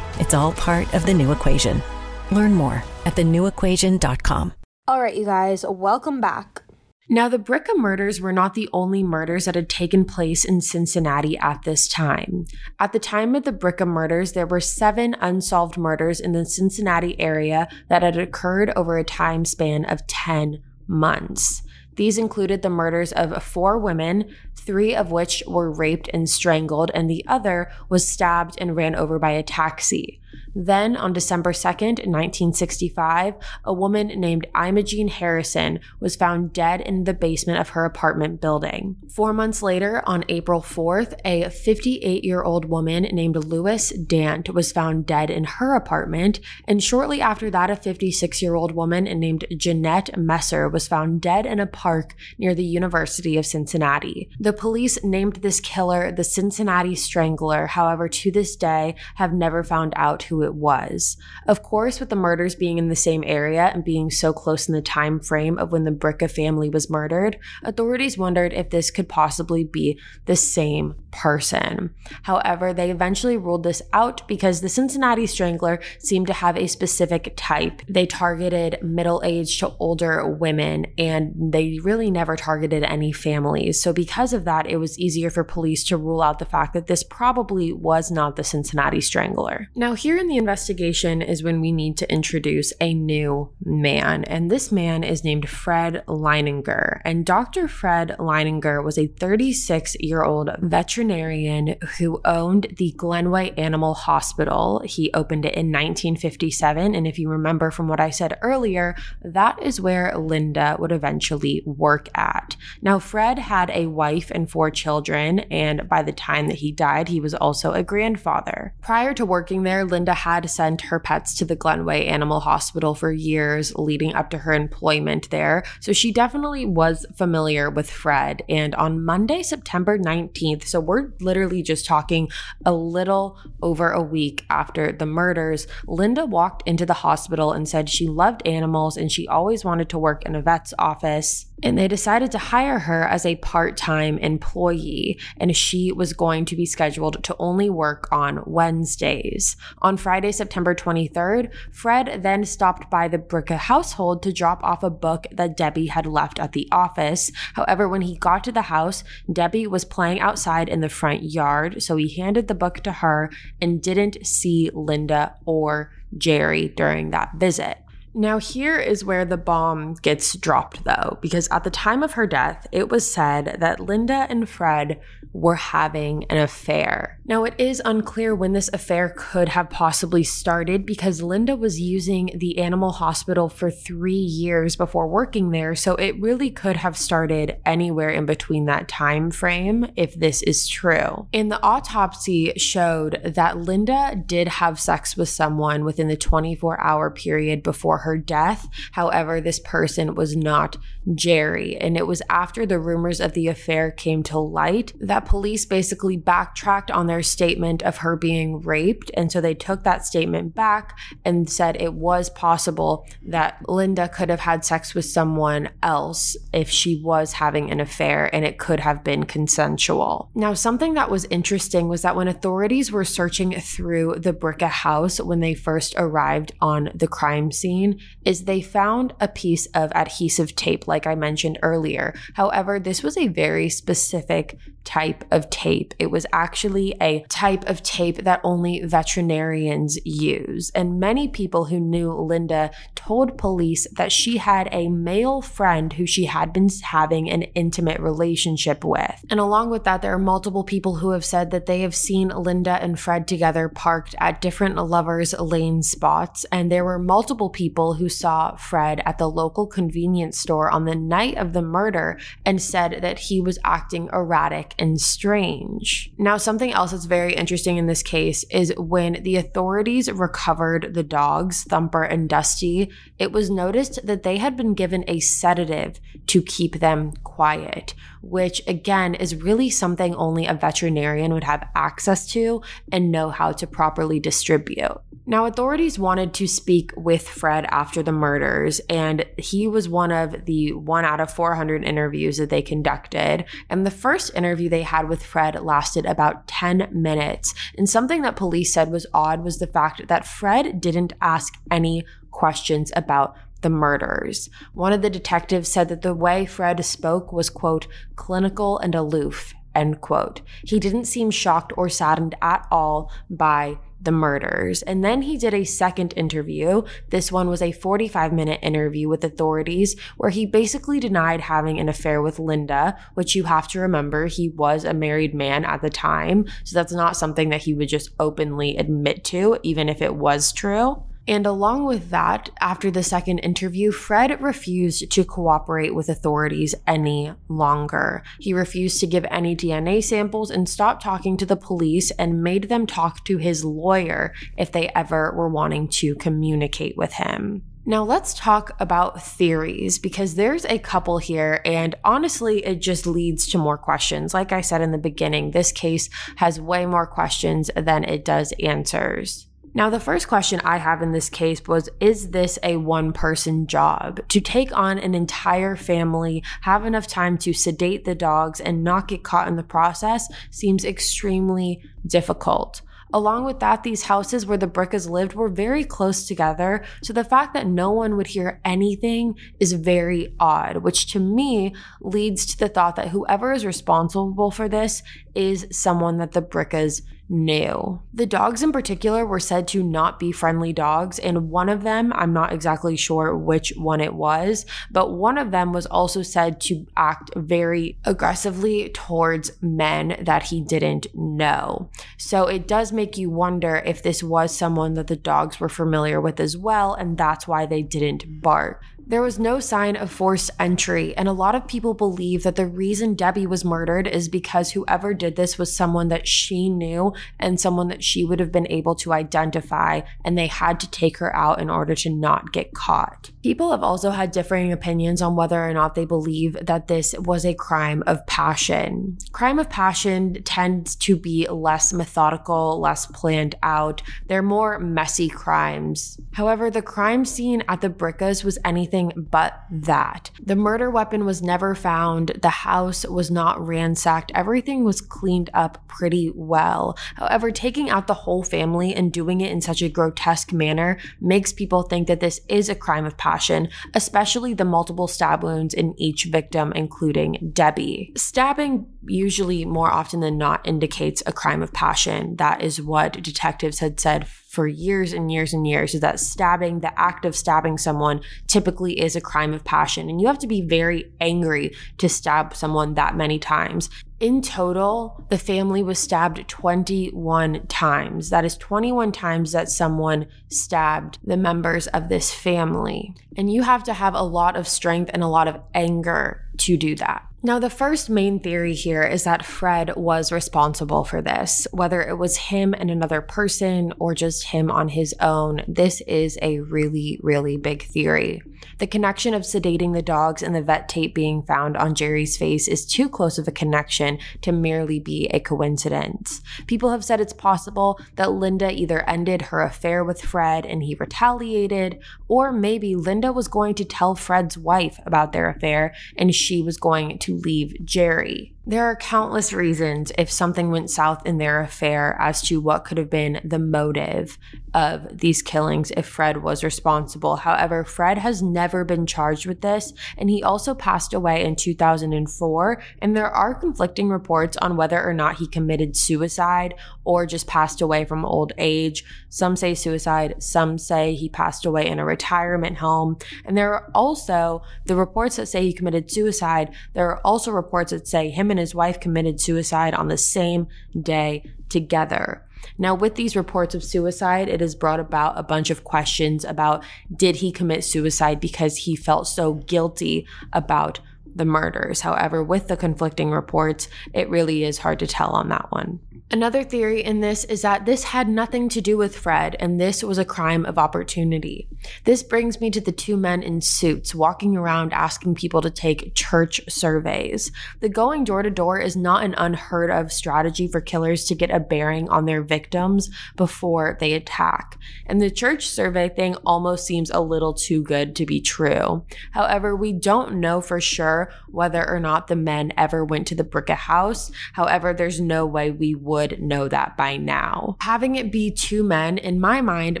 It's 0.18 0.34
all 0.34 0.52
part 0.52 0.92
of 0.94 1.04
the 1.04 1.14
new 1.14 1.32
equation. 1.32 1.82
Learn 2.30 2.54
more 2.54 2.82
at 3.04 3.14
thenewequation.com. 3.14 4.54
All 4.88 5.00
right, 5.00 5.16
you 5.16 5.24
guys, 5.24 5.64
welcome 5.68 6.20
back. 6.20 6.62
Now, 7.08 7.28
the 7.28 7.38
Bricca 7.38 7.76
murders 7.76 8.20
were 8.20 8.32
not 8.32 8.54
the 8.54 8.68
only 8.72 9.04
murders 9.04 9.44
that 9.44 9.54
had 9.54 9.68
taken 9.68 10.04
place 10.04 10.44
in 10.44 10.60
Cincinnati 10.60 11.38
at 11.38 11.62
this 11.62 11.86
time. 11.86 12.46
At 12.80 12.92
the 12.92 12.98
time 12.98 13.36
of 13.36 13.44
the 13.44 13.52
Bricca 13.52 13.86
murders, 13.86 14.32
there 14.32 14.46
were 14.46 14.58
seven 14.58 15.14
unsolved 15.20 15.76
murders 15.76 16.18
in 16.18 16.32
the 16.32 16.44
Cincinnati 16.44 17.18
area 17.20 17.68
that 17.88 18.02
had 18.02 18.16
occurred 18.16 18.72
over 18.74 18.98
a 18.98 19.04
time 19.04 19.44
span 19.44 19.84
of 19.84 20.04
10 20.08 20.62
months. 20.88 21.62
These 21.96 22.18
included 22.18 22.62
the 22.62 22.70
murders 22.70 23.12
of 23.12 23.42
four 23.42 23.78
women, 23.78 24.30
three 24.54 24.94
of 24.94 25.10
which 25.10 25.42
were 25.46 25.70
raped 25.70 26.08
and 26.12 26.28
strangled, 26.28 26.90
and 26.94 27.10
the 27.10 27.24
other 27.26 27.70
was 27.88 28.08
stabbed 28.08 28.56
and 28.58 28.76
ran 28.76 28.94
over 28.94 29.18
by 29.18 29.32
a 29.32 29.42
taxi. 29.42 30.20
Then, 30.54 30.96
on 30.96 31.12
December 31.12 31.52
2nd, 31.52 32.06
1965, 32.06 33.34
a 33.64 33.72
woman 33.72 34.08
named 34.08 34.46
Imogene 34.54 35.08
Harrison 35.08 35.80
was 36.00 36.16
found 36.16 36.52
dead 36.52 36.80
in 36.80 37.04
the 37.04 37.14
basement 37.14 37.60
of 37.60 37.70
her 37.70 37.84
apartment 37.84 38.40
building. 38.40 38.96
Four 39.14 39.32
months 39.32 39.62
later, 39.62 40.02
on 40.06 40.24
April 40.28 40.60
4th, 40.60 41.14
a 41.24 41.50
58 41.50 42.24
year 42.24 42.42
old 42.42 42.64
woman 42.66 43.04
named 43.04 43.36
Lois 43.36 43.90
Dant 43.90 44.50
was 44.50 44.72
found 44.72 45.06
dead 45.06 45.30
in 45.30 45.44
her 45.44 45.74
apartment. 45.74 46.40
And 46.66 46.82
shortly 46.82 47.20
after 47.20 47.50
that, 47.50 47.70
a 47.70 47.76
56 47.76 48.42
year 48.42 48.54
old 48.54 48.72
woman 48.72 49.04
named 49.04 49.44
Jeanette 49.56 50.16
Messer 50.16 50.68
was 50.68 50.88
found 50.88 51.20
dead 51.20 51.46
in 51.46 51.60
a 51.60 51.66
park 51.66 52.14
near 52.38 52.54
the 52.54 52.64
University 52.64 53.36
of 53.36 53.46
Cincinnati. 53.46 54.28
The 54.38 54.52
police 54.52 55.02
named 55.04 55.36
this 55.36 55.60
killer 55.60 56.12
the 56.12 56.24
Cincinnati 56.24 56.94
Strangler. 56.94 57.66
However, 57.66 58.08
to 58.08 58.30
this 58.30 58.56
day, 58.56 58.96
have 59.16 59.32
never 59.32 59.62
found 59.62 59.92
out 59.96 60.25
who 60.26 60.42
it 60.42 60.54
was. 60.54 61.16
Of 61.46 61.62
course, 61.62 62.00
with 62.00 62.10
the 62.10 62.16
murders 62.16 62.54
being 62.54 62.78
in 62.78 62.88
the 62.88 62.96
same 62.96 63.24
area 63.26 63.70
and 63.72 63.84
being 63.84 64.10
so 64.10 64.32
close 64.32 64.68
in 64.68 64.74
the 64.74 64.82
time 64.82 65.20
frame 65.20 65.58
of 65.58 65.72
when 65.72 65.84
the 65.84 65.90
Bricca 65.90 66.30
family 66.30 66.68
was 66.68 66.90
murdered, 66.90 67.38
authorities 67.62 68.18
wondered 68.18 68.52
if 68.52 68.70
this 68.70 68.90
could 68.90 69.08
possibly 69.08 69.64
be 69.64 69.98
the 70.26 70.36
same 70.36 70.94
person. 71.12 71.94
However, 72.22 72.72
they 72.72 72.90
eventually 72.90 73.36
ruled 73.36 73.62
this 73.62 73.82
out 73.92 74.26
because 74.28 74.60
the 74.60 74.68
Cincinnati 74.68 75.26
Strangler 75.26 75.80
seemed 75.98 76.26
to 76.26 76.32
have 76.32 76.56
a 76.56 76.66
specific 76.66 77.34
type. 77.36 77.82
They 77.88 78.06
targeted 78.06 78.78
middle 78.82 79.22
aged 79.24 79.60
to 79.60 79.72
older 79.78 80.28
women 80.28 80.86
and 80.98 81.32
they 81.52 81.78
really 81.82 82.10
never 82.10 82.36
targeted 82.36 82.82
any 82.82 83.12
families. 83.12 83.82
So, 83.82 83.92
because 83.92 84.32
of 84.32 84.44
that, 84.44 84.66
it 84.66 84.76
was 84.76 84.98
easier 84.98 85.30
for 85.30 85.44
police 85.44 85.84
to 85.84 85.96
rule 85.96 86.22
out 86.22 86.38
the 86.38 86.44
fact 86.44 86.74
that 86.74 86.86
this 86.86 87.02
probably 87.02 87.72
was 87.72 88.10
not 88.10 88.36
the 88.36 88.44
Cincinnati 88.44 89.00
Strangler. 89.00 89.68
Now, 89.74 89.94
here 89.94 90.15
in 90.16 90.28
the 90.28 90.36
investigation 90.36 91.22
is 91.22 91.42
when 91.42 91.60
we 91.60 91.72
need 91.72 91.96
to 91.98 92.12
introduce 92.12 92.72
a 92.80 92.94
new 92.94 93.50
man, 93.64 94.24
and 94.24 94.50
this 94.50 94.70
man 94.70 95.02
is 95.04 95.24
named 95.24 95.48
Fred 95.48 96.04
Leininger. 96.06 97.00
And 97.04 97.24
Dr. 97.24 97.68
Fred 97.68 98.16
Leininger 98.18 98.82
was 98.84 98.98
a 98.98 99.06
36 99.06 99.96
year 100.00 100.22
old 100.22 100.50
veterinarian 100.58 101.76
who 101.98 102.20
owned 102.24 102.74
the 102.76 102.92
Glenway 102.96 103.54
Animal 103.56 103.94
Hospital. 103.94 104.82
He 104.84 105.10
opened 105.14 105.44
it 105.44 105.54
in 105.54 105.72
1957, 105.72 106.94
and 106.94 107.06
if 107.06 107.18
you 107.18 107.28
remember 107.28 107.70
from 107.70 107.88
what 107.88 108.00
I 108.00 108.10
said 108.10 108.38
earlier, 108.42 108.94
that 109.22 109.60
is 109.62 109.80
where 109.80 110.16
Linda 110.16 110.76
would 110.78 110.92
eventually 110.92 111.62
work 111.66 112.08
at. 112.14 112.56
Now, 112.82 112.98
Fred 112.98 113.38
had 113.38 113.70
a 113.70 113.86
wife 113.86 114.30
and 114.30 114.50
four 114.50 114.70
children, 114.70 115.40
and 115.50 115.88
by 115.88 116.02
the 116.02 116.12
time 116.12 116.48
that 116.48 116.58
he 116.58 116.72
died, 116.72 117.08
he 117.08 117.20
was 117.20 117.34
also 117.34 117.72
a 117.72 117.82
grandfather. 117.82 118.74
Prior 118.80 119.14
to 119.14 119.26
working 119.26 119.62
there, 119.62 119.84
Linda 119.84 120.05
had 120.14 120.48
sent 120.50 120.82
her 120.82 120.98
pets 120.98 121.34
to 121.34 121.44
the 121.44 121.56
Glenway 121.56 122.06
Animal 122.06 122.40
Hospital 122.40 122.94
for 122.94 123.12
years 123.12 123.74
leading 123.76 124.14
up 124.14 124.30
to 124.30 124.38
her 124.38 124.52
employment 124.52 125.30
there, 125.30 125.64
so 125.80 125.92
she 125.92 126.12
definitely 126.12 126.66
was 126.66 127.06
familiar 127.14 127.70
with 127.70 127.90
Fred. 127.90 128.42
And 128.48 128.74
on 128.74 129.04
Monday, 129.04 129.42
September 129.42 129.98
19th, 129.98 130.64
so 130.64 130.80
we're 130.80 131.12
literally 131.20 131.62
just 131.62 131.86
talking 131.86 132.28
a 132.64 132.72
little 132.72 133.38
over 133.62 133.90
a 133.90 134.02
week 134.02 134.44
after 134.50 134.92
the 134.92 135.06
murders, 135.06 135.66
Linda 135.86 136.26
walked 136.26 136.62
into 136.66 136.86
the 136.86 136.94
hospital 136.94 137.52
and 137.52 137.68
said 137.68 137.88
she 137.88 138.06
loved 138.06 138.46
animals 138.46 138.96
and 138.96 139.10
she 139.10 139.28
always 139.28 139.64
wanted 139.64 139.88
to 139.90 139.98
work 139.98 140.24
in 140.24 140.34
a 140.34 140.42
vet's 140.42 140.74
office 140.78 141.46
and 141.62 141.78
they 141.78 141.88
decided 141.88 142.30
to 142.32 142.38
hire 142.38 142.80
her 142.80 143.04
as 143.04 143.24
a 143.24 143.36
part 143.36 143.76
time 143.76 144.18
employee, 144.18 145.18
and 145.38 145.56
she 145.56 145.90
was 145.90 146.12
going 146.12 146.44
to 146.46 146.56
be 146.56 146.66
scheduled 146.66 147.24
to 147.24 147.36
only 147.38 147.70
work 147.70 148.08
on 148.12 148.42
Wednesdays. 148.46 149.56
On 149.80 149.95
Friday, 149.96 150.32
September 150.32 150.74
23rd, 150.74 151.50
Fred 151.72 152.22
then 152.22 152.44
stopped 152.44 152.90
by 152.90 153.08
the 153.08 153.18
Bricca 153.18 153.56
household 153.56 154.22
to 154.22 154.32
drop 154.32 154.62
off 154.62 154.82
a 154.82 154.90
book 154.90 155.26
that 155.32 155.56
Debbie 155.56 155.86
had 155.86 156.06
left 156.06 156.38
at 156.38 156.52
the 156.52 156.68
office. 156.72 157.30
However, 157.54 157.88
when 157.88 158.02
he 158.02 158.16
got 158.16 158.44
to 158.44 158.52
the 158.52 158.62
house, 158.62 159.04
Debbie 159.32 159.66
was 159.66 159.84
playing 159.84 160.20
outside 160.20 160.68
in 160.68 160.80
the 160.80 160.88
front 160.88 161.22
yard, 161.22 161.82
so 161.82 161.96
he 161.96 162.14
handed 162.16 162.48
the 162.48 162.54
book 162.54 162.80
to 162.80 162.92
her 162.92 163.30
and 163.60 163.82
didn't 163.82 164.26
see 164.26 164.70
Linda 164.72 165.34
or 165.44 165.92
Jerry 166.16 166.68
during 166.68 167.10
that 167.10 167.32
visit. 167.36 167.78
Now, 168.18 168.38
here 168.38 168.78
is 168.78 169.04
where 169.04 169.26
the 169.26 169.36
bomb 169.36 169.92
gets 170.00 170.34
dropped, 170.38 170.84
though, 170.84 171.18
because 171.20 171.48
at 171.50 171.64
the 171.64 171.70
time 171.70 172.02
of 172.02 172.12
her 172.12 172.26
death, 172.26 172.66
it 172.72 172.88
was 172.88 173.12
said 173.12 173.58
that 173.60 173.78
Linda 173.78 174.26
and 174.30 174.48
Fred 174.48 174.98
were 175.40 175.54
having 175.54 176.24
an 176.24 176.38
affair. 176.38 177.20
Now, 177.26 177.44
it 177.44 177.54
is 177.58 177.82
unclear 177.84 178.34
when 178.34 178.52
this 178.52 178.70
affair 178.72 179.12
could 179.16 179.50
have 179.50 179.68
possibly 179.68 180.22
started 180.22 180.86
because 180.86 181.22
Linda 181.22 181.56
was 181.56 181.80
using 181.80 182.30
the 182.34 182.58
animal 182.58 182.92
hospital 182.92 183.48
for 183.48 183.70
three 183.70 184.14
years 184.14 184.76
before 184.76 185.08
working 185.08 185.50
there, 185.50 185.74
so 185.74 185.94
it 185.96 186.20
really 186.20 186.50
could 186.50 186.76
have 186.76 186.96
started 186.96 187.56
anywhere 187.66 188.10
in 188.10 188.26
between 188.26 188.66
that 188.66 188.88
time 188.88 189.30
frame 189.30 189.86
if 189.96 190.14
this 190.14 190.42
is 190.42 190.68
true. 190.68 191.26
And 191.34 191.50
the 191.50 191.62
autopsy 191.62 192.52
showed 192.56 193.20
that 193.24 193.58
Linda 193.58 194.14
did 194.24 194.48
have 194.48 194.80
sex 194.80 195.16
with 195.16 195.28
someone 195.28 195.84
within 195.84 196.08
the 196.08 196.16
24 196.16 196.80
hour 196.80 197.10
period 197.10 197.62
before 197.62 197.98
her 197.98 198.16
death. 198.16 198.68
However, 198.92 199.40
this 199.40 199.60
person 199.60 200.14
was 200.14 200.36
not 200.36 200.76
Jerry, 201.14 201.76
and 201.76 201.96
it 201.96 202.06
was 202.06 202.22
after 202.30 202.64
the 202.64 202.78
rumors 202.78 203.20
of 203.20 203.32
the 203.34 203.48
affair 203.48 203.90
came 203.90 204.22
to 204.24 204.38
light 204.38 204.92
that 205.00 205.25
police 205.26 205.66
basically 205.66 206.16
backtracked 206.16 206.90
on 206.90 207.06
their 207.06 207.22
statement 207.22 207.82
of 207.82 207.98
her 207.98 208.16
being 208.16 208.60
raped. 208.60 209.10
And 209.14 209.30
so 209.30 209.40
they 209.40 209.54
took 209.54 209.84
that 209.84 210.06
statement 210.06 210.54
back 210.54 210.98
and 211.24 211.50
said 211.50 211.76
it 211.76 211.94
was 211.94 212.30
possible 212.30 213.06
that 213.26 213.60
Linda 213.68 214.08
could 214.08 214.30
have 214.30 214.40
had 214.40 214.64
sex 214.64 214.94
with 214.94 215.04
someone 215.04 215.68
else 215.82 216.36
if 216.52 216.70
she 216.70 217.00
was 217.02 217.34
having 217.34 217.70
an 217.70 217.80
affair 217.80 218.34
and 218.34 218.44
it 218.44 218.58
could 218.58 218.80
have 218.80 219.04
been 219.04 219.24
consensual. 219.24 220.30
Now, 220.34 220.54
something 220.54 220.94
that 220.94 221.10
was 221.10 221.26
interesting 221.26 221.88
was 221.88 222.02
that 222.02 222.16
when 222.16 222.28
authorities 222.28 222.92
were 222.92 223.04
searching 223.04 223.52
through 223.60 224.16
the 224.18 224.32
Bricca 224.32 224.68
house 224.68 225.20
when 225.20 225.40
they 225.40 225.54
first 225.54 225.94
arrived 225.96 226.52
on 226.60 226.90
the 226.94 227.08
crime 227.08 227.52
scene, 227.52 227.98
is 228.24 228.44
they 228.44 228.60
found 228.60 229.14
a 229.20 229.28
piece 229.28 229.66
of 229.74 229.92
adhesive 229.92 230.54
tape, 230.56 230.86
like 230.86 231.06
I 231.06 231.14
mentioned 231.14 231.58
earlier. 231.62 232.14
However, 232.34 232.78
this 232.78 233.02
was 233.02 233.16
a 233.16 233.28
very 233.28 233.68
specific 233.68 234.58
type 234.86 235.24
of 235.30 235.50
tape. 235.50 235.92
It 235.98 236.10
was 236.10 236.24
actually 236.32 236.94
a 237.00 237.24
type 237.28 237.68
of 237.68 237.82
tape 237.82 238.24
that 238.24 238.40
only 238.44 238.80
veterinarians 238.84 239.98
use. 240.06 240.70
And 240.74 241.00
many 241.00 241.28
people 241.28 241.66
who 241.66 241.78
knew 241.78 242.12
Linda 242.12 242.70
told 242.94 243.36
police 243.36 243.86
that 243.96 244.12
she 244.12 244.38
had 244.38 244.68
a 244.72 244.88
male 244.88 245.42
friend 245.42 245.92
who 245.92 246.06
she 246.06 246.26
had 246.26 246.52
been 246.52 246.68
having 246.82 247.28
an 247.28 247.42
intimate 247.42 248.00
relationship 248.00 248.84
with. 248.84 249.24
And 249.28 249.40
along 249.40 249.70
with 249.70 249.84
that, 249.84 250.02
there 250.02 250.14
are 250.14 250.18
multiple 250.18 250.64
people 250.64 250.96
who 250.96 251.10
have 251.10 251.24
said 251.24 251.50
that 251.50 251.66
they 251.66 251.80
have 251.80 251.94
seen 251.94 252.28
Linda 252.28 252.78
and 252.80 252.98
Fred 252.98 253.26
together 253.26 253.68
parked 253.68 254.14
at 254.18 254.40
different 254.40 254.76
lovers' 254.76 255.34
lane 255.38 255.82
spots. 255.82 256.46
And 256.52 256.70
there 256.70 256.84
were 256.84 256.98
multiple 256.98 257.50
people 257.50 257.94
who 257.94 258.08
saw 258.08 258.54
Fred 258.56 259.02
at 259.04 259.18
the 259.18 259.28
local 259.28 259.66
convenience 259.66 260.38
store 260.38 260.70
on 260.70 260.84
the 260.84 260.94
night 260.94 261.36
of 261.36 261.52
the 261.52 261.62
murder 261.62 262.18
and 262.44 262.62
said 262.62 263.00
that 263.02 263.18
he 263.18 263.40
was 263.40 263.58
acting 263.64 264.08
erratic 264.12 264.74
and 264.78 265.00
strange. 265.00 266.12
Now, 266.18 266.36
something 266.36 266.72
else 266.72 266.90
that's 266.90 267.06
very 267.06 267.34
interesting 267.34 267.76
in 267.76 267.86
this 267.86 268.02
case 268.02 268.44
is 268.50 268.72
when 268.76 269.22
the 269.22 269.36
authorities 269.36 270.10
recovered 270.10 270.94
the 270.94 271.02
dogs, 271.02 271.64
Thumper 271.64 272.02
and 272.02 272.28
Dusty, 272.28 272.90
it 273.18 273.32
was 273.32 273.50
noticed 273.50 274.04
that 274.06 274.22
they 274.22 274.36
had 274.38 274.56
been 274.56 274.74
given 274.74 275.04
a 275.08 275.20
sedative 275.20 276.00
to 276.26 276.42
keep 276.42 276.80
them 276.80 277.12
quiet, 277.24 277.94
which 278.22 278.62
again 278.66 279.14
is 279.14 279.36
really 279.36 279.70
something 279.70 280.14
only 280.14 280.46
a 280.46 280.54
veterinarian 280.54 281.32
would 281.32 281.44
have 281.44 281.68
access 281.74 282.26
to 282.28 282.62
and 282.90 283.10
know 283.10 283.30
how 283.30 283.52
to 283.52 283.66
properly 283.66 284.20
distribute. 284.20 285.00
Now, 285.28 285.46
authorities 285.46 285.98
wanted 285.98 286.34
to 286.34 286.46
speak 286.46 286.92
with 286.96 287.28
Fred 287.28 287.66
after 287.70 288.00
the 288.00 288.12
murders, 288.12 288.78
and 288.88 289.24
he 289.36 289.66
was 289.66 289.88
one 289.88 290.12
of 290.12 290.44
the 290.44 290.72
one 290.72 291.04
out 291.04 291.20
of 291.20 291.32
400 291.32 291.82
interviews 291.82 292.36
that 292.36 292.48
they 292.48 292.62
conducted. 292.62 293.44
And 293.68 293.84
the 293.84 293.90
first 293.90 294.32
interview 294.36 294.68
they 294.68 294.82
had 294.82 295.08
with 295.08 295.24
Fred 295.24 295.60
lasted 295.62 296.06
about 296.06 296.46
10 296.46 296.90
minutes. 296.92 297.54
And 297.76 297.90
something 297.90 298.22
that 298.22 298.36
police 298.36 298.72
said 298.72 298.92
was 298.92 299.06
odd 299.12 299.42
was 299.42 299.58
the 299.58 299.66
fact 299.66 300.06
that 300.06 300.28
Fred 300.28 300.80
didn't 300.80 301.14
ask 301.20 301.54
any 301.72 302.04
questions 302.30 302.92
about 302.94 303.36
the 303.66 303.70
murders. 303.70 304.48
One 304.74 304.92
of 304.92 305.02
the 305.02 305.10
detectives 305.10 305.68
said 305.68 305.88
that 305.88 306.02
the 306.02 306.14
way 306.14 306.46
Fred 306.46 306.84
spoke 306.84 307.32
was, 307.32 307.50
quote, 307.50 307.88
clinical 308.14 308.78
and 308.78 308.94
aloof, 308.94 309.54
end 309.74 310.00
quote. 310.00 310.40
He 310.62 310.78
didn't 310.78 311.06
seem 311.06 311.32
shocked 311.32 311.72
or 311.76 311.88
saddened 311.88 312.36
at 312.40 312.64
all 312.70 313.10
by 313.28 313.78
the 314.00 314.12
murders. 314.12 314.82
And 314.82 315.04
then 315.04 315.22
he 315.22 315.36
did 315.36 315.52
a 315.52 315.64
second 315.64 316.14
interview. 316.16 316.82
This 317.10 317.32
one 317.32 317.48
was 317.48 317.60
a 317.60 317.72
45 317.72 318.32
minute 318.32 318.60
interview 318.62 319.08
with 319.08 319.24
authorities 319.24 319.96
where 320.16 320.30
he 320.30 320.46
basically 320.46 321.00
denied 321.00 321.40
having 321.40 321.80
an 321.80 321.88
affair 321.88 322.22
with 322.22 322.38
Linda, 322.38 322.96
which 323.14 323.34
you 323.34 323.42
have 323.44 323.66
to 323.68 323.80
remember 323.80 324.26
he 324.26 324.48
was 324.48 324.84
a 324.84 324.94
married 324.94 325.34
man 325.34 325.64
at 325.64 325.82
the 325.82 325.90
time. 325.90 326.44
So 326.62 326.78
that's 326.78 326.92
not 326.92 327.16
something 327.16 327.48
that 327.48 327.62
he 327.62 327.74
would 327.74 327.88
just 327.88 328.10
openly 328.20 328.76
admit 328.76 329.24
to, 329.24 329.58
even 329.64 329.88
if 329.88 330.00
it 330.00 330.14
was 330.14 330.52
true. 330.52 331.02
And 331.28 331.46
along 331.46 331.86
with 331.86 332.10
that, 332.10 332.50
after 332.60 332.90
the 332.90 333.02
second 333.02 333.40
interview, 333.40 333.90
Fred 333.90 334.40
refused 334.40 335.10
to 335.10 335.24
cooperate 335.24 335.94
with 335.94 336.08
authorities 336.08 336.74
any 336.86 337.32
longer. 337.48 338.22
He 338.38 338.52
refused 338.52 339.00
to 339.00 339.06
give 339.06 339.26
any 339.30 339.56
DNA 339.56 340.02
samples 340.04 340.50
and 340.50 340.68
stopped 340.68 341.02
talking 341.02 341.36
to 341.38 341.46
the 341.46 341.56
police 341.56 342.10
and 342.12 342.42
made 342.42 342.68
them 342.68 342.86
talk 342.86 343.24
to 343.24 343.38
his 343.38 343.64
lawyer 343.64 344.32
if 344.56 344.70
they 344.70 344.88
ever 344.94 345.32
were 345.36 345.48
wanting 345.48 345.88
to 345.88 346.14
communicate 346.16 346.96
with 346.96 347.14
him. 347.14 347.62
Now, 347.88 348.02
let's 348.02 348.34
talk 348.34 348.72
about 348.80 349.22
theories 349.22 350.00
because 350.00 350.34
there's 350.34 350.64
a 350.64 350.80
couple 350.80 351.18
here, 351.18 351.60
and 351.64 351.94
honestly, 352.02 352.66
it 352.66 352.80
just 352.80 353.06
leads 353.06 353.46
to 353.48 353.58
more 353.58 353.78
questions. 353.78 354.34
Like 354.34 354.50
I 354.50 354.60
said 354.60 354.80
in 354.80 354.90
the 354.90 354.98
beginning, 354.98 355.52
this 355.52 355.70
case 355.70 356.10
has 356.36 356.60
way 356.60 356.84
more 356.84 357.06
questions 357.06 357.70
than 357.76 358.02
it 358.02 358.24
does 358.24 358.52
answers. 358.60 359.46
Now, 359.76 359.90
the 359.90 360.00
first 360.00 360.26
question 360.26 360.62
I 360.64 360.78
have 360.78 361.02
in 361.02 361.12
this 361.12 361.28
case 361.28 361.60
was 361.68 361.90
Is 362.00 362.30
this 362.30 362.58
a 362.62 362.78
one 362.78 363.12
person 363.12 363.66
job? 363.66 364.26
To 364.30 364.40
take 364.40 364.74
on 364.74 364.98
an 364.98 365.14
entire 365.14 365.76
family, 365.76 366.42
have 366.62 366.86
enough 366.86 367.06
time 367.06 367.36
to 367.36 367.52
sedate 367.52 368.06
the 368.06 368.14
dogs, 368.14 368.58
and 368.58 368.82
not 368.82 369.06
get 369.06 369.22
caught 369.22 369.48
in 369.48 369.56
the 369.56 369.62
process 369.62 370.28
seems 370.50 370.82
extremely 370.82 371.82
difficult. 372.06 372.80
Along 373.12 373.44
with 373.44 373.60
that, 373.60 373.82
these 373.82 374.04
houses 374.04 374.46
where 374.46 374.58
the 374.58 374.66
Briccas 374.66 375.08
lived 375.08 375.34
were 375.34 375.48
very 375.48 375.84
close 375.84 376.26
together, 376.26 376.82
so 377.02 377.12
the 377.12 377.22
fact 377.22 377.54
that 377.54 377.66
no 377.66 377.90
one 377.92 378.16
would 378.16 378.26
hear 378.28 378.60
anything 378.64 379.34
is 379.60 379.74
very 379.74 380.34
odd, 380.40 380.78
which 380.78 381.12
to 381.12 381.20
me 381.20 381.74
leads 382.00 382.46
to 382.46 382.58
the 382.58 382.68
thought 382.68 382.96
that 382.96 383.08
whoever 383.08 383.52
is 383.52 383.64
responsible 383.64 384.50
for 384.50 384.68
this 384.68 385.02
is 385.36 385.66
someone 385.70 386.18
that 386.18 386.32
the 386.32 386.42
Briccas 386.42 387.02
knew. 387.28 388.00
The 388.14 388.26
dogs 388.26 388.62
in 388.62 388.72
particular 388.72 389.26
were 389.26 389.40
said 389.40 389.66
to 389.68 389.82
not 389.82 390.18
be 390.18 390.32
friendly 390.32 390.72
dogs, 390.72 391.18
and 391.18 391.50
one 391.50 391.68
of 391.68 391.82
them, 391.82 392.12
I'm 392.14 392.32
not 392.32 392.52
exactly 392.52 392.96
sure 392.96 393.36
which 393.36 393.72
one 393.76 394.00
it 394.00 394.14
was, 394.14 394.64
but 394.90 395.12
one 395.12 395.36
of 395.36 395.50
them 395.50 395.72
was 395.72 395.86
also 395.86 396.22
said 396.22 396.60
to 396.62 396.86
act 396.96 397.30
very 397.36 397.98
aggressively 398.04 398.90
towards 398.90 399.60
men 399.60 400.16
that 400.20 400.44
he 400.44 400.60
didn't 400.60 401.08
know. 401.14 401.90
So 402.16 402.46
it 402.46 402.68
does 402.68 402.92
make 402.92 403.18
you 403.18 403.28
wonder 403.28 403.82
if 403.84 404.02
this 404.02 404.22
was 404.22 404.56
someone 404.56 404.94
that 404.94 405.08
the 405.08 405.16
dogs 405.16 405.58
were 405.58 405.68
familiar 405.68 406.20
with 406.20 406.38
as 406.38 406.56
well, 406.56 406.94
and 406.94 407.18
that's 407.18 407.48
why 407.48 407.66
they 407.66 407.82
didn't 407.82 408.40
bark. 408.40 408.82
There 409.08 409.22
was 409.22 409.38
no 409.38 409.60
sign 409.60 409.94
of 409.94 410.10
forced 410.10 410.50
entry, 410.58 411.16
and 411.16 411.28
a 411.28 411.32
lot 411.32 411.54
of 411.54 411.68
people 411.68 411.94
believe 411.94 412.42
that 412.42 412.56
the 412.56 412.66
reason 412.66 413.14
Debbie 413.14 413.46
was 413.46 413.64
murdered 413.64 414.08
is 414.08 414.28
because 414.28 414.72
whoever 414.72 415.14
did 415.14 415.36
this 415.36 415.56
was 415.56 415.76
someone 415.76 416.08
that 416.08 416.26
she 416.26 416.68
knew 416.68 417.12
and 417.38 417.60
someone 417.60 417.86
that 417.86 418.02
she 418.02 418.24
would 418.24 418.40
have 418.40 418.50
been 418.50 418.66
able 418.68 418.96
to 418.96 419.12
identify, 419.12 420.00
and 420.24 420.36
they 420.36 420.48
had 420.48 420.80
to 420.80 420.90
take 420.90 421.18
her 421.18 421.34
out 421.36 421.60
in 421.60 421.70
order 421.70 421.94
to 421.94 422.10
not 422.10 422.52
get 422.52 422.74
caught. 422.74 423.30
People 423.44 423.70
have 423.70 423.84
also 423.84 424.10
had 424.10 424.32
differing 424.32 424.72
opinions 424.72 425.22
on 425.22 425.36
whether 425.36 425.64
or 425.64 425.72
not 425.72 425.94
they 425.94 426.04
believe 426.04 426.56
that 426.60 426.88
this 426.88 427.14
was 427.16 427.46
a 427.46 427.54
crime 427.54 428.02
of 428.08 428.26
passion. 428.26 429.18
Crime 429.30 429.60
of 429.60 429.70
passion 429.70 430.42
tends 430.42 430.96
to 430.96 431.14
be 431.14 431.46
less 431.48 431.92
methodical, 431.92 432.80
less 432.80 433.06
planned 433.06 433.54
out. 433.62 434.02
They're 434.26 434.42
more 434.42 434.80
messy 434.80 435.28
crimes. 435.28 436.18
However, 436.32 436.72
the 436.72 436.82
crime 436.82 437.24
scene 437.24 437.62
at 437.68 437.82
the 437.82 437.88
Briccas 437.88 438.42
was 438.42 438.58
anything 438.64 438.95
anything 438.96 439.26
but 439.30 439.64
that. 439.70 440.30
The 440.42 440.56
murder 440.56 440.90
weapon 440.90 441.24
was 441.24 441.42
never 441.42 441.74
found, 441.74 442.32
the 442.42 442.48
house 442.48 443.06
was 443.06 443.30
not 443.30 443.64
ransacked, 443.64 444.32
everything 444.34 444.84
was 444.84 445.00
cleaned 445.00 445.50
up 445.54 445.86
pretty 445.88 446.30
well. 446.34 446.96
However, 447.16 447.50
taking 447.50 447.90
out 447.90 448.06
the 448.06 448.14
whole 448.14 448.42
family 448.42 448.94
and 448.94 449.12
doing 449.12 449.40
it 449.40 449.52
in 449.52 449.60
such 449.60 449.82
a 449.82 449.88
grotesque 449.88 450.52
manner 450.52 450.98
makes 451.20 451.52
people 451.52 451.82
think 451.82 452.08
that 452.08 452.20
this 452.20 452.40
is 452.48 452.68
a 452.68 452.74
crime 452.74 453.04
of 453.04 453.16
passion, 453.16 453.68
especially 453.94 454.54
the 454.54 454.64
multiple 454.64 455.08
stab 455.08 455.42
wounds 455.42 455.74
in 455.74 455.94
each 455.98 456.24
victim, 456.24 456.72
including 456.74 457.50
Debbie. 457.52 458.12
Stabbing 458.16 458.86
usually 459.06 459.64
more 459.64 459.90
often 459.90 460.20
than 460.20 460.38
not 460.38 460.66
indicates 460.66 461.22
a 461.26 461.32
crime 461.32 461.62
of 461.62 461.72
passion. 461.72 462.36
That 462.36 462.62
is 462.62 462.82
what 462.82 463.22
detectives 463.22 463.78
had 463.78 464.00
said 464.00 464.26
for 464.56 464.66
years 464.66 465.12
and 465.12 465.30
years 465.30 465.52
and 465.52 465.66
years 465.66 465.94
is 465.94 466.00
that 466.00 466.18
stabbing, 466.18 466.80
the 466.80 466.98
act 466.98 467.26
of 467.26 467.36
stabbing 467.36 467.76
someone 467.76 468.22
typically 468.46 468.98
is 468.98 469.14
a 469.14 469.20
crime 469.20 469.52
of 469.52 469.62
passion. 469.64 470.08
And 470.08 470.18
you 470.18 470.26
have 470.28 470.38
to 470.38 470.46
be 470.46 470.62
very 470.62 471.12
angry 471.20 471.76
to 471.98 472.08
stab 472.08 472.56
someone 472.56 472.94
that 472.94 473.14
many 473.14 473.38
times. 473.38 473.90
In 474.18 474.40
total, 474.40 475.26
the 475.28 475.36
family 475.36 475.82
was 475.82 475.98
stabbed 475.98 476.48
21 476.48 477.66
times. 477.66 478.30
That 478.30 478.46
is 478.46 478.56
21 478.56 479.12
times 479.12 479.52
that 479.52 479.68
someone 479.68 480.26
stabbed 480.48 481.18
the 481.22 481.36
members 481.36 481.86
of 481.88 482.08
this 482.08 482.32
family. 482.32 483.12
And 483.36 483.52
you 483.52 483.62
have 483.62 483.84
to 483.84 483.92
have 483.92 484.14
a 484.14 484.22
lot 484.22 484.56
of 484.56 484.66
strength 484.66 485.10
and 485.12 485.22
a 485.22 485.28
lot 485.28 485.48
of 485.48 485.60
anger 485.74 486.45
to 486.58 486.76
do 486.76 486.94
that. 486.96 487.26
Now, 487.42 487.60
the 487.60 487.70
first 487.70 488.10
main 488.10 488.40
theory 488.40 488.74
here 488.74 489.04
is 489.04 489.24
that 489.24 489.44
Fred 489.44 489.94
was 489.94 490.32
responsible 490.32 491.04
for 491.04 491.22
this. 491.22 491.68
Whether 491.70 492.02
it 492.02 492.18
was 492.18 492.36
him 492.36 492.74
and 492.74 492.90
another 492.90 493.20
person 493.20 493.92
or 494.00 494.14
just 494.14 494.46
him 494.46 494.70
on 494.70 494.88
his 494.88 495.14
own, 495.20 495.62
this 495.68 496.00
is 496.02 496.38
a 496.42 496.60
really, 496.60 497.20
really 497.22 497.56
big 497.56 497.84
theory. 497.84 498.42
The 498.78 498.86
connection 498.86 499.32
of 499.32 499.42
sedating 499.42 499.94
the 499.94 500.02
dogs 500.02 500.42
and 500.42 500.54
the 500.54 500.60
vet 500.60 500.86
tape 500.86 501.14
being 501.14 501.42
found 501.42 501.78
on 501.78 501.94
Jerry's 501.94 502.36
face 502.36 502.68
is 502.68 502.84
too 502.84 503.08
close 503.08 503.38
of 503.38 503.48
a 503.48 503.52
connection 503.52 504.18
to 504.42 504.52
merely 504.52 505.00
be 505.00 505.28
a 505.28 505.40
coincidence. 505.40 506.42
People 506.66 506.90
have 506.90 507.04
said 507.04 507.18
it's 507.18 507.32
possible 507.32 507.98
that 508.16 508.32
Linda 508.32 508.70
either 508.70 509.08
ended 509.08 509.42
her 509.42 509.62
affair 509.62 510.04
with 510.04 510.20
Fred 510.20 510.66
and 510.66 510.82
he 510.82 510.94
retaliated, 510.94 512.00
or 512.28 512.52
maybe 512.52 512.94
Linda 512.94 513.32
was 513.32 513.48
going 513.48 513.74
to 513.76 513.84
tell 513.84 514.14
Fred's 514.14 514.58
wife 514.58 515.00
about 515.06 515.32
their 515.32 515.48
affair 515.48 515.94
and 516.16 516.34
she 516.34 516.60
was 516.60 516.76
going 516.76 517.18
to 517.20 517.36
leave 517.36 517.76
Jerry. 517.82 518.55
There 518.68 518.84
are 518.84 518.96
countless 518.96 519.52
reasons 519.52 520.10
if 520.18 520.28
something 520.28 520.72
went 520.72 520.90
south 520.90 521.24
in 521.24 521.38
their 521.38 521.60
affair 521.60 522.16
as 522.20 522.42
to 522.48 522.60
what 522.60 522.84
could 522.84 522.98
have 522.98 523.08
been 523.08 523.40
the 523.44 523.60
motive 523.60 524.38
of 524.74 525.20
these 525.20 525.40
killings 525.40 525.92
if 525.96 526.04
Fred 526.04 526.42
was 526.42 526.64
responsible. 526.64 527.36
However, 527.36 527.84
Fred 527.84 528.18
has 528.18 528.42
never 528.42 528.84
been 528.84 529.06
charged 529.06 529.46
with 529.46 529.60
this, 529.60 529.92
and 530.18 530.28
he 530.28 530.42
also 530.42 530.74
passed 530.74 531.14
away 531.14 531.44
in 531.44 531.54
2004. 531.54 532.82
And 533.00 533.16
there 533.16 533.30
are 533.30 533.54
conflicting 533.54 534.08
reports 534.08 534.56
on 534.56 534.76
whether 534.76 535.00
or 535.00 535.14
not 535.14 535.36
he 535.36 535.46
committed 535.46 535.96
suicide 535.96 536.74
or 537.04 537.24
just 537.24 537.46
passed 537.46 537.80
away 537.80 538.04
from 538.04 538.24
old 538.24 538.52
age. 538.58 539.04
Some 539.28 539.54
say 539.54 539.74
suicide, 539.74 540.42
some 540.42 540.76
say 540.76 541.14
he 541.14 541.28
passed 541.28 541.64
away 541.64 541.86
in 541.86 542.00
a 542.00 542.04
retirement 542.04 542.78
home. 542.78 543.16
And 543.44 543.56
there 543.56 543.72
are 543.72 543.90
also 543.94 544.62
the 544.86 544.96
reports 544.96 545.36
that 545.36 545.46
say 545.46 545.62
he 545.62 545.72
committed 545.72 546.10
suicide. 546.10 546.74
There 546.94 547.08
are 547.08 547.20
also 547.24 547.52
reports 547.52 547.92
that 547.92 548.08
say 548.08 548.28
him 548.30 548.50
and 548.50 548.55
his 548.58 548.74
wife 548.74 549.00
committed 549.00 549.40
suicide 549.40 549.94
on 549.94 550.08
the 550.08 550.18
same 550.18 550.68
day 551.00 551.50
together. 551.68 552.42
Now, 552.78 552.94
with 552.94 553.14
these 553.14 553.36
reports 553.36 553.74
of 553.74 553.84
suicide, 553.84 554.48
it 554.48 554.60
has 554.60 554.74
brought 554.74 555.00
about 555.00 555.38
a 555.38 555.42
bunch 555.42 555.70
of 555.70 555.84
questions 555.84 556.44
about 556.44 556.84
did 557.14 557.36
he 557.36 557.52
commit 557.52 557.84
suicide 557.84 558.40
because 558.40 558.78
he 558.78 558.96
felt 558.96 559.28
so 559.28 559.54
guilty 559.54 560.26
about 560.52 561.00
the 561.36 561.44
murders. 561.44 562.00
However, 562.00 562.42
with 562.42 562.68
the 562.68 562.76
conflicting 562.76 563.30
reports, 563.30 563.88
it 564.12 564.28
really 564.28 564.64
is 564.64 564.78
hard 564.78 564.98
to 565.00 565.06
tell 565.06 565.30
on 565.30 565.48
that 565.48 565.70
one. 565.70 566.00
Another 566.28 566.64
theory 566.64 567.04
in 567.04 567.20
this 567.20 567.44
is 567.44 567.62
that 567.62 567.86
this 567.86 568.02
had 568.02 568.28
nothing 568.28 568.68
to 568.70 568.80
do 568.80 568.96
with 568.96 569.16
Fred 569.16 569.54
and 569.60 569.80
this 569.80 570.02
was 570.02 570.18
a 570.18 570.24
crime 570.24 570.66
of 570.66 570.76
opportunity. 570.76 571.68
This 572.02 572.24
brings 572.24 572.60
me 572.60 572.68
to 572.72 572.80
the 572.80 572.90
two 572.90 573.16
men 573.16 573.44
in 573.44 573.60
suits 573.60 574.12
walking 574.12 574.56
around 574.56 574.92
asking 574.92 575.36
people 575.36 575.62
to 575.62 575.70
take 575.70 576.16
church 576.16 576.60
surveys. 576.68 577.52
The 577.78 577.88
going 577.88 578.24
door 578.24 578.42
to 578.42 578.50
door 578.50 578.80
is 578.80 578.96
not 578.96 579.22
an 579.22 579.36
unheard 579.38 579.88
of 579.88 580.10
strategy 580.10 580.66
for 580.66 580.80
killers 580.80 581.26
to 581.26 581.36
get 581.36 581.52
a 581.52 581.60
bearing 581.60 582.08
on 582.08 582.26
their 582.26 582.42
victims 582.42 583.08
before 583.36 583.96
they 584.00 584.12
attack. 584.12 584.76
And 585.06 585.22
the 585.22 585.30
church 585.30 585.68
survey 585.68 586.08
thing 586.08 586.34
almost 586.44 586.86
seems 586.86 587.08
a 587.10 587.20
little 587.20 587.54
too 587.54 587.84
good 587.84 588.16
to 588.16 588.26
be 588.26 588.40
true. 588.40 589.04
However, 589.30 589.76
we 589.76 589.92
don't 589.92 590.40
know 590.40 590.60
for 590.60 590.80
sure 590.80 591.25
whether 591.48 591.88
or 591.88 592.00
not 592.00 592.26
the 592.26 592.36
men 592.36 592.72
ever 592.76 593.04
went 593.04 593.26
to 593.28 593.34
the 593.34 593.44
Brickett 593.44 593.76
house. 593.76 594.30
However, 594.52 594.92
there's 594.92 595.20
no 595.20 595.46
way 595.46 595.70
we 595.70 595.94
would 595.94 596.16
would 596.16 596.40
know 596.40 596.66
that 596.66 596.96
by 596.96 597.16
now. 597.16 597.76
Having 597.80 598.16
it 598.16 598.32
be 598.32 598.50
two 598.50 598.82
men, 598.82 599.18
in 599.18 599.38
my 599.40 599.60
mind, 599.60 600.00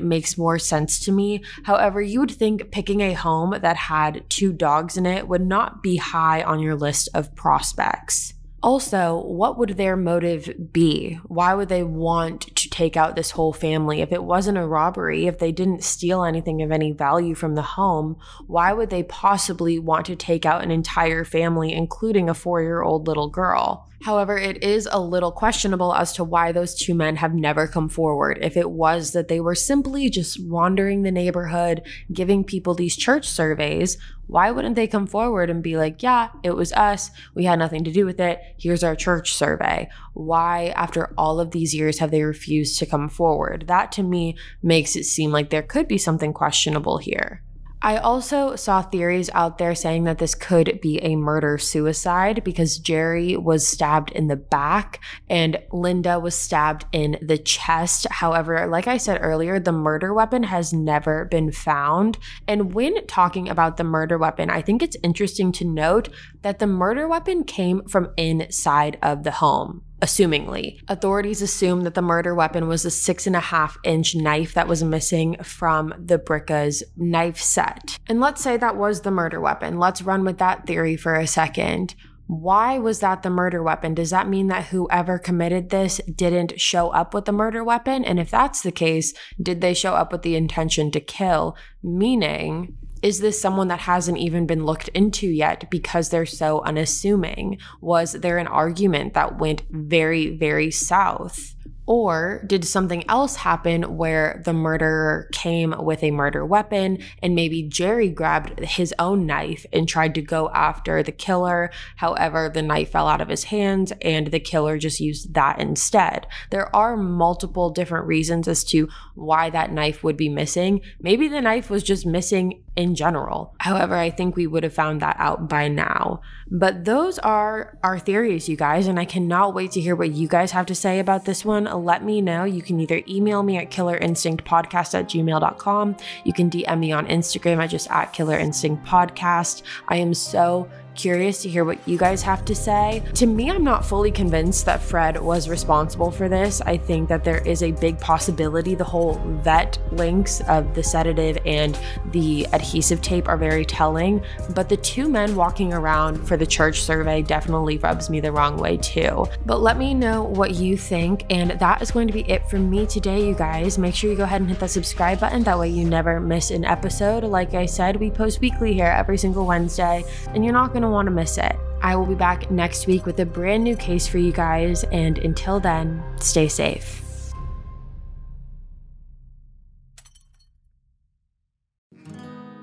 makes 0.00 0.38
more 0.38 0.58
sense 0.58 0.98
to 1.00 1.12
me. 1.12 1.42
However, 1.64 2.00
you 2.00 2.20
would 2.20 2.30
think 2.30 2.70
picking 2.70 3.00
a 3.02 3.12
home 3.12 3.54
that 3.60 3.76
had 3.76 4.24
two 4.30 4.52
dogs 4.52 4.96
in 4.96 5.04
it 5.04 5.28
would 5.28 5.46
not 5.46 5.82
be 5.82 5.96
high 5.96 6.42
on 6.42 6.60
your 6.60 6.74
list 6.74 7.08
of 7.14 7.34
prospects. 7.34 8.32
Also, 8.62 9.22
what 9.22 9.58
would 9.58 9.70
their 9.70 9.96
motive 9.96 10.72
be? 10.72 11.20
Why 11.26 11.54
would 11.54 11.68
they 11.68 11.82
want 11.82 12.56
to 12.56 12.70
take 12.70 12.96
out 12.96 13.14
this 13.14 13.32
whole 13.32 13.52
family? 13.52 14.00
If 14.00 14.12
it 14.12 14.24
wasn't 14.24 14.58
a 14.58 14.66
robbery, 14.66 15.26
if 15.26 15.38
they 15.38 15.52
didn't 15.52 15.84
steal 15.84 16.24
anything 16.24 16.62
of 16.62 16.72
any 16.72 16.92
value 16.92 17.34
from 17.34 17.54
the 17.54 17.62
home, 17.62 18.16
why 18.46 18.72
would 18.72 18.90
they 18.90 19.02
possibly 19.02 19.78
want 19.78 20.06
to 20.06 20.16
take 20.16 20.46
out 20.46 20.64
an 20.64 20.70
entire 20.70 21.24
family, 21.24 21.72
including 21.72 22.28
a 22.28 22.34
four 22.34 22.62
year 22.62 22.82
old 22.82 23.06
little 23.06 23.28
girl? 23.28 23.86
However, 24.02 24.36
it 24.36 24.62
is 24.62 24.88
a 24.90 25.00
little 25.00 25.32
questionable 25.32 25.94
as 25.94 26.12
to 26.14 26.24
why 26.24 26.52
those 26.52 26.74
two 26.74 26.94
men 26.94 27.16
have 27.16 27.34
never 27.34 27.66
come 27.66 27.88
forward. 27.88 28.38
If 28.40 28.56
it 28.56 28.70
was 28.70 29.12
that 29.12 29.28
they 29.28 29.40
were 29.40 29.54
simply 29.54 30.10
just 30.10 30.42
wandering 30.42 31.02
the 31.02 31.10
neighborhood, 31.10 31.82
giving 32.12 32.44
people 32.44 32.74
these 32.74 32.96
church 32.96 33.26
surveys, 33.26 33.96
why 34.26 34.50
wouldn't 34.50 34.76
they 34.76 34.86
come 34.86 35.06
forward 35.06 35.50
and 35.50 35.62
be 35.62 35.76
like, 35.76 36.02
yeah, 36.02 36.30
it 36.42 36.52
was 36.52 36.72
us. 36.72 37.10
We 37.34 37.44
had 37.44 37.58
nothing 37.58 37.84
to 37.84 37.92
do 37.92 38.04
with 38.04 38.20
it. 38.20 38.40
Here's 38.58 38.82
our 38.82 38.96
church 38.96 39.34
survey. 39.34 39.88
Why, 40.14 40.72
after 40.76 41.12
all 41.16 41.40
of 41.40 41.52
these 41.52 41.74
years, 41.74 41.98
have 41.98 42.10
they 42.10 42.22
refused 42.22 42.78
to 42.78 42.86
come 42.86 43.08
forward? 43.08 43.66
That 43.68 43.92
to 43.92 44.02
me 44.02 44.36
makes 44.62 44.96
it 44.96 45.04
seem 45.04 45.30
like 45.30 45.50
there 45.50 45.62
could 45.62 45.86
be 45.88 45.98
something 45.98 46.32
questionable 46.32 46.98
here. 46.98 47.42
I 47.86 47.98
also 47.98 48.56
saw 48.56 48.82
theories 48.82 49.30
out 49.32 49.58
there 49.58 49.76
saying 49.76 50.02
that 50.04 50.18
this 50.18 50.34
could 50.34 50.80
be 50.82 50.98
a 51.04 51.14
murder 51.14 51.56
suicide 51.56 52.42
because 52.42 52.78
Jerry 52.78 53.36
was 53.36 53.64
stabbed 53.64 54.10
in 54.10 54.26
the 54.26 54.34
back 54.34 55.00
and 55.30 55.62
Linda 55.70 56.18
was 56.18 56.36
stabbed 56.36 56.84
in 56.90 57.16
the 57.22 57.38
chest. 57.38 58.08
However, 58.10 58.66
like 58.66 58.88
I 58.88 58.96
said 58.96 59.20
earlier, 59.22 59.60
the 59.60 59.70
murder 59.70 60.12
weapon 60.12 60.42
has 60.42 60.72
never 60.72 61.26
been 61.26 61.52
found. 61.52 62.18
And 62.48 62.74
when 62.74 63.06
talking 63.06 63.48
about 63.48 63.76
the 63.76 63.84
murder 63.84 64.18
weapon, 64.18 64.50
I 64.50 64.62
think 64.62 64.82
it's 64.82 64.96
interesting 65.04 65.52
to 65.52 65.64
note 65.64 66.08
that 66.42 66.58
the 66.58 66.66
murder 66.66 67.06
weapon 67.06 67.44
came 67.44 67.86
from 67.86 68.12
inside 68.16 68.98
of 69.00 69.22
the 69.22 69.30
home 69.30 69.85
assumingly. 70.00 70.80
Authorities 70.88 71.42
assume 71.42 71.82
that 71.82 71.94
the 71.94 72.02
murder 72.02 72.34
weapon 72.34 72.68
was 72.68 72.84
a 72.84 72.90
six 72.90 73.26
and 73.26 73.36
a 73.36 73.40
half 73.40 73.78
inch 73.84 74.14
knife 74.14 74.54
that 74.54 74.68
was 74.68 74.84
missing 74.84 75.36
from 75.42 75.94
the 75.98 76.18
Bricca's 76.18 76.82
knife 76.96 77.38
set. 77.38 77.98
And 78.06 78.20
let's 78.20 78.42
say 78.42 78.56
that 78.56 78.76
was 78.76 79.00
the 79.00 79.10
murder 79.10 79.40
weapon. 79.40 79.78
Let's 79.78 80.02
run 80.02 80.24
with 80.24 80.38
that 80.38 80.66
theory 80.66 80.96
for 80.96 81.14
a 81.14 81.26
second. 81.26 81.94
Why 82.28 82.78
was 82.78 82.98
that 83.00 83.22
the 83.22 83.30
murder 83.30 83.62
weapon? 83.62 83.94
Does 83.94 84.10
that 84.10 84.28
mean 84.28 84.48
that 84.48 84.66
whoever 84.66 85.16
committed 85.18 85.70
this 85.70 86.00
didn't 86.12 86.60
show 86.60 86.90
up 86.90 87.14
with 87.14 87.24
the 87.24 87.32
murder 87.32 87.62
weapon? 87.62 88.04
And 88.04 88.18
if 88.18 88.30
that's 88.30 88.62
the 88.62 88.72
case, 88.72 89.14
did 89.40 89.60
they 89.60 89.74
show 89.74 89.94
up 89.94 90.10
with 90.10 90.22
the 90.22 90.34
intention 90.34 90.90
to 90.90 91.00
kill? 91.00 91.56
Meaning, 91.84 92.76
is 93.02 93.20
this 93.20 93.40
someone 93.40 93.68
that 93.68 93.80
hasn't 93.80 94.18
even 94.18 94.46
been 94.46 94.64
looked 94.64 94.88
into 94.88 95.26
yet 95.26 95.70
because 95.70 96.08
they're 96.08 96.26
so 96.26 96.60
unassuming? 96.62 97.58
Was 97.80 98.12
there 98.12 98.38
an 98.38 98.46
argument 98.46 99.14
that 99.14 99.38
went 99.38 99.62
very, 99.70 100.36
very 100.36 100.70
south? 100.70 101.54
Or 101.88 102.42
did 102.44 102.64
something 102.64 103.08
else 103.08 103.36
happen 103.36 103.96
where 103.96 104.42
the 104.44 104.52
murderer 104.52 105.28
came 105.32 105.72
with 105.78 106.02
a 106.02 106.10
murder 106.10 106.44
weapon 106.44 106.98
and 107.22 107.36
maybe 107.36 107.62
Jerry 107.62 108.08
grabbed 108.08 108.58
his 108.58 108.92
own 108.98 109.24
knife 109.24 109.64
and 109.72 109.88
tried 109.88 110.16
to 110.16 110.22
go 110.22 110.50
after 110.50 111.04
the 111.04 111.12
killer? 111.12 111.70
However, 111.94 112.50
the 112.52 112.62
knife 112.62 112.90
fell 112.90 113.06
out 113.06 113.20
of 113.20 113.28
his 113.28 113.44
hands 113.44 113.92
and 114.02 114.28
the 114.28 114.40
killer 114.40 114.78
just 114.78 114.98
used 114.98 115.34
that 115.34 115.60
instead. 115.60 116.26
There 116.50 116.74
are 116.74 116.96
multiple 116.96 117.70
different 117.70 118.06
reasons 118.06 118.48
as 118.48 118.64
to 118.64 118.88
why 119.14 119.50
that 119.50 119.70
knife 119.70 120.02
would 120.02 120.16
be 120.16 120.28
missing. 120.28 120.80
Maybe 121.00 121.28
the 121.28 121.40
knife 121.40 121.70
was 121.70 121.84
just 121.84 122.04
missing 122.04 122.64
in 122.76 122.94
general. 122.94 123.54
However, 123.58 123.94
I 123.94 124.10
think 124.10 124.36
we 124.36 124.46
would 124.46 124.62
have 124.62 124.74
found 124.74 125.00
that 125.02 125.16
out 125.18 125.48
by 125.48 125.68
now. 125.68 126.20
But 126.50 126.84
those 126.84 127.18
are 127.18 127.76
our 127.82 127.98
theories, 127.98 128.48
you 128.48 128.56
guys, 128.56 128.86
and 128.86 129.00
I 129.00 129.04
cannot 129.04 129.54
wait 129.54 129.72
to 129.72 129.80
hear 129.80 129.96
what 129.96 130.12
you 130.12 130.28
guys 130.28 130.52
have 130.52 130.66
to 130.66 130.74
say 130.74 131.00
about 131.00 131.24
this 131.24 131.44
one. 131.44 131.64
Let 131.64 132.04
me 132.04 132.20
know. 132.20 132.44
You 132.44 132.62
can 132.62 132.78
either 132.78 133.02
email 133.08 133.42
me 133.42 133.56
at 133.56 133.70
killerinstinctpodcast 133.70 134.94
at 134.94 135.08
gmail.com. 135.08 135.96
You 136.24 136.32
can 136.32 136.50
DM 136.50 136.78
me 136.78 136.92
on 136.92 137.06
Instagram 137.06 137.62
at 137.62 137.70
just 137.70 137.90
at 137.90 138.12
killerinstinctpodcast. 138.12 139.62
I 139.88 139.96
am 139.96 140.14
so 140.14 140.68
curious 140.96 141.42
to 141.42 141.48
hear 141.48 141.64
what 141.64 141.78
you 141.86 141.98
guys 141.98 142.22
have 142.22 142.44
to 142.46 142.54
say. 142.54 143.02
To 143.14 143.26
me, 143.26 143.50
I'm 143.50 143.64
not 143.64 143.84
fully 143.84 144.10
convinced 144.10 144.64
that 144.66 144.82
Fred 144.82 145.20
was 145.20 145.48
responsible 145.48 146.10
for 146.10 146.28
this. 146.28 146.60
I 146.62 146.76
think 146.76 147.08
that 147.08 147.24
there 147.24 147.38
is 147.46 147.62
a 147.62 147.72
big 147.72 148.00
possibility 148.00 148.74
the 148.74 148.84
whole 148.84 149.14
vet 149.42 149.78
links 149.92 150.40
of 150.48 150.74
the 150.74 150.82
sedative 150.82 151.38
and 151.46 151.78
the 152.12 152.46
adhesive 152.52 153.02
tape 153.02 153.28
are 153.28 153.36
very 153.36 153.64
telling, 153.64 154.22
but 154.54 154.68
the 154.68 154.76
two 154.76 155.08
men 155.08 155.36
walking 155.36 155.72
around 155.72 156.26
for 156.26 156.36
the 156.36 156.46
church 156.46 156.82
survey 156.82 157.22
definitely 157.22 157.78
rubs 157.78 158.10
me 158.10 158.20
the 158.20 158.32
wrong 158.32 158.56
way 158.56 158.76
too. 158.76 159.26
But 159.44 159.60
let 159.60 159.76
me 159.76 159.94
know 159.94 160.22
what 160.22 160.54
you 160.54 160.76
think, 160.76 161.24
and 161.30 161.50
that 161.52 161.82
is 161.82 161.90
going 161.90 162.06
to 162.06 162.12
be 162.12 162.28
it 162.30 162.48
from 162.48 162.70
me 162.70 162.86
today, 162.86 163.26
you 163.26 163.34
guys. 163.34 163.78
Make 163.78 163.94
sure 163.94 164.10
you 164.10 164.16
go 164.16 164.24
ahead 164.24 164.40
and 164.40 164.50
hit 164.50 164.60
that 164.60 164.70
subscribe 164.70 165.20
button. 165.20 165.42
That 165.44 165.58
way, 165.58 165.68
you 165.68 165.84
never 165.84 166.20
miss 166.20 166.50
an 166.50 166.64
episode. 166.64 167.24
Like 167.24 167.54
I 167.54 167.66
said, 167.66 167.96
we 167.96 168.10
post 168.10 168.40
weekly 168.40 168.72
here 168.72 168.86
every 168.86 169.18
single 169.18 169.46
Wednesday, 169.46 170.04
and 170.34 170.44
you're 170.44 170.54
not 170.54 170.72
going 170.72 170.82
to 170.82 170.85
to 170.86 170.90
want 170.90 171.06
to 171.06 171.12
miss 171.12 171.38
it. 171.38 171.56
I 171.82 171.94
will 171.96 172.06
be 172.06 172.14
back 172.14 172.50
next 172.50 172.86
week 172.86 173.06
with 173.06 173.20
a 173.20 173.26
brand 173.26 173.64
new 173.64 173.76
case 173.76 174.06
for 174.06 174.18
you 174.18 174.32
guys, 174.32 174.84
and 174.84 175.18
until 175.18 175.60
then, 175.60 176.02
stay 176.18 176.48
safe. 176.48 177.02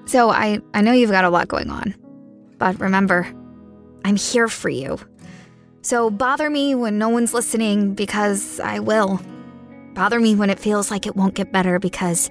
So 0.05 0.29
I, 0.29 0.59
I 0.73 0.81
know 0.81 0.91
you've 0.91 1.12
got 1.12 1.23
a 1.23 1.29
lot 1.29 1.47
going 1.47 1.69
on, 1.69 1.95
but 2.57 2.79
remember, 2.79 3.27
I'm 4.05 4.15
here 4.15 4.47
for 4.47 4.69
you. 4.69 4.99
So 5.81 6.09
bother 6.09 6.49
me 6.49 6.75
when 6.75 6.97
no 6.97 7.09
one's 7.09 7.33
listening 7.33 7.93
because 7.93 8.59
I 8.59 8.79
will. 8.79 9.19
Bother 9.93 10.19
me 10.19 10.36
when 10.36 10.49
it 10.49 10.59
feels 10.59 10.89
like 10.89 11.05
it 11.05 11.15
won't 11.15 11.33
get 11.33 11.51
better 11.51 11.79
because 11.79 12.29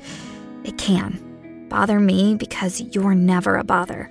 it 0.64 0.78
can. 0.78 1.66
Bother 1.68 2.00
me 2.00 2.34
because 2.34 2.80
you're 2.80 3.14
never 3.14 3.56
a 3.56 3.64
bother. 3.64 4.10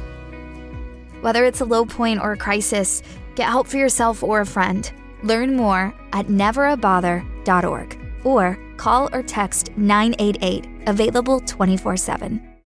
Whether 1.21 1.45
it's 1.45 1.61
a 1.61 1.65
low 1.65 1.85
point 1.85 2.19
or 2.21 2.33
a 2.33 2.37
crisis, 2.37 3.01
get 3.35 3.49
help 3.49 3.67
for 3.67 3.77
yourself 3.77 4.23
or 4.23 4.41
a 4.41 4.45
friend. 4.45 4.91
Learn 5.23 5.55
more 5.55 5.93
at 6.13 6.27
neverabother.org 6.27 7.99
or 8.23 8.59
call 8.77 9.09
or 9.13 9.23
text 9.23 9.71
988, 9.77 10.67
available 10.87 11.39
24 11.41 11.97
7. 11.97 12.50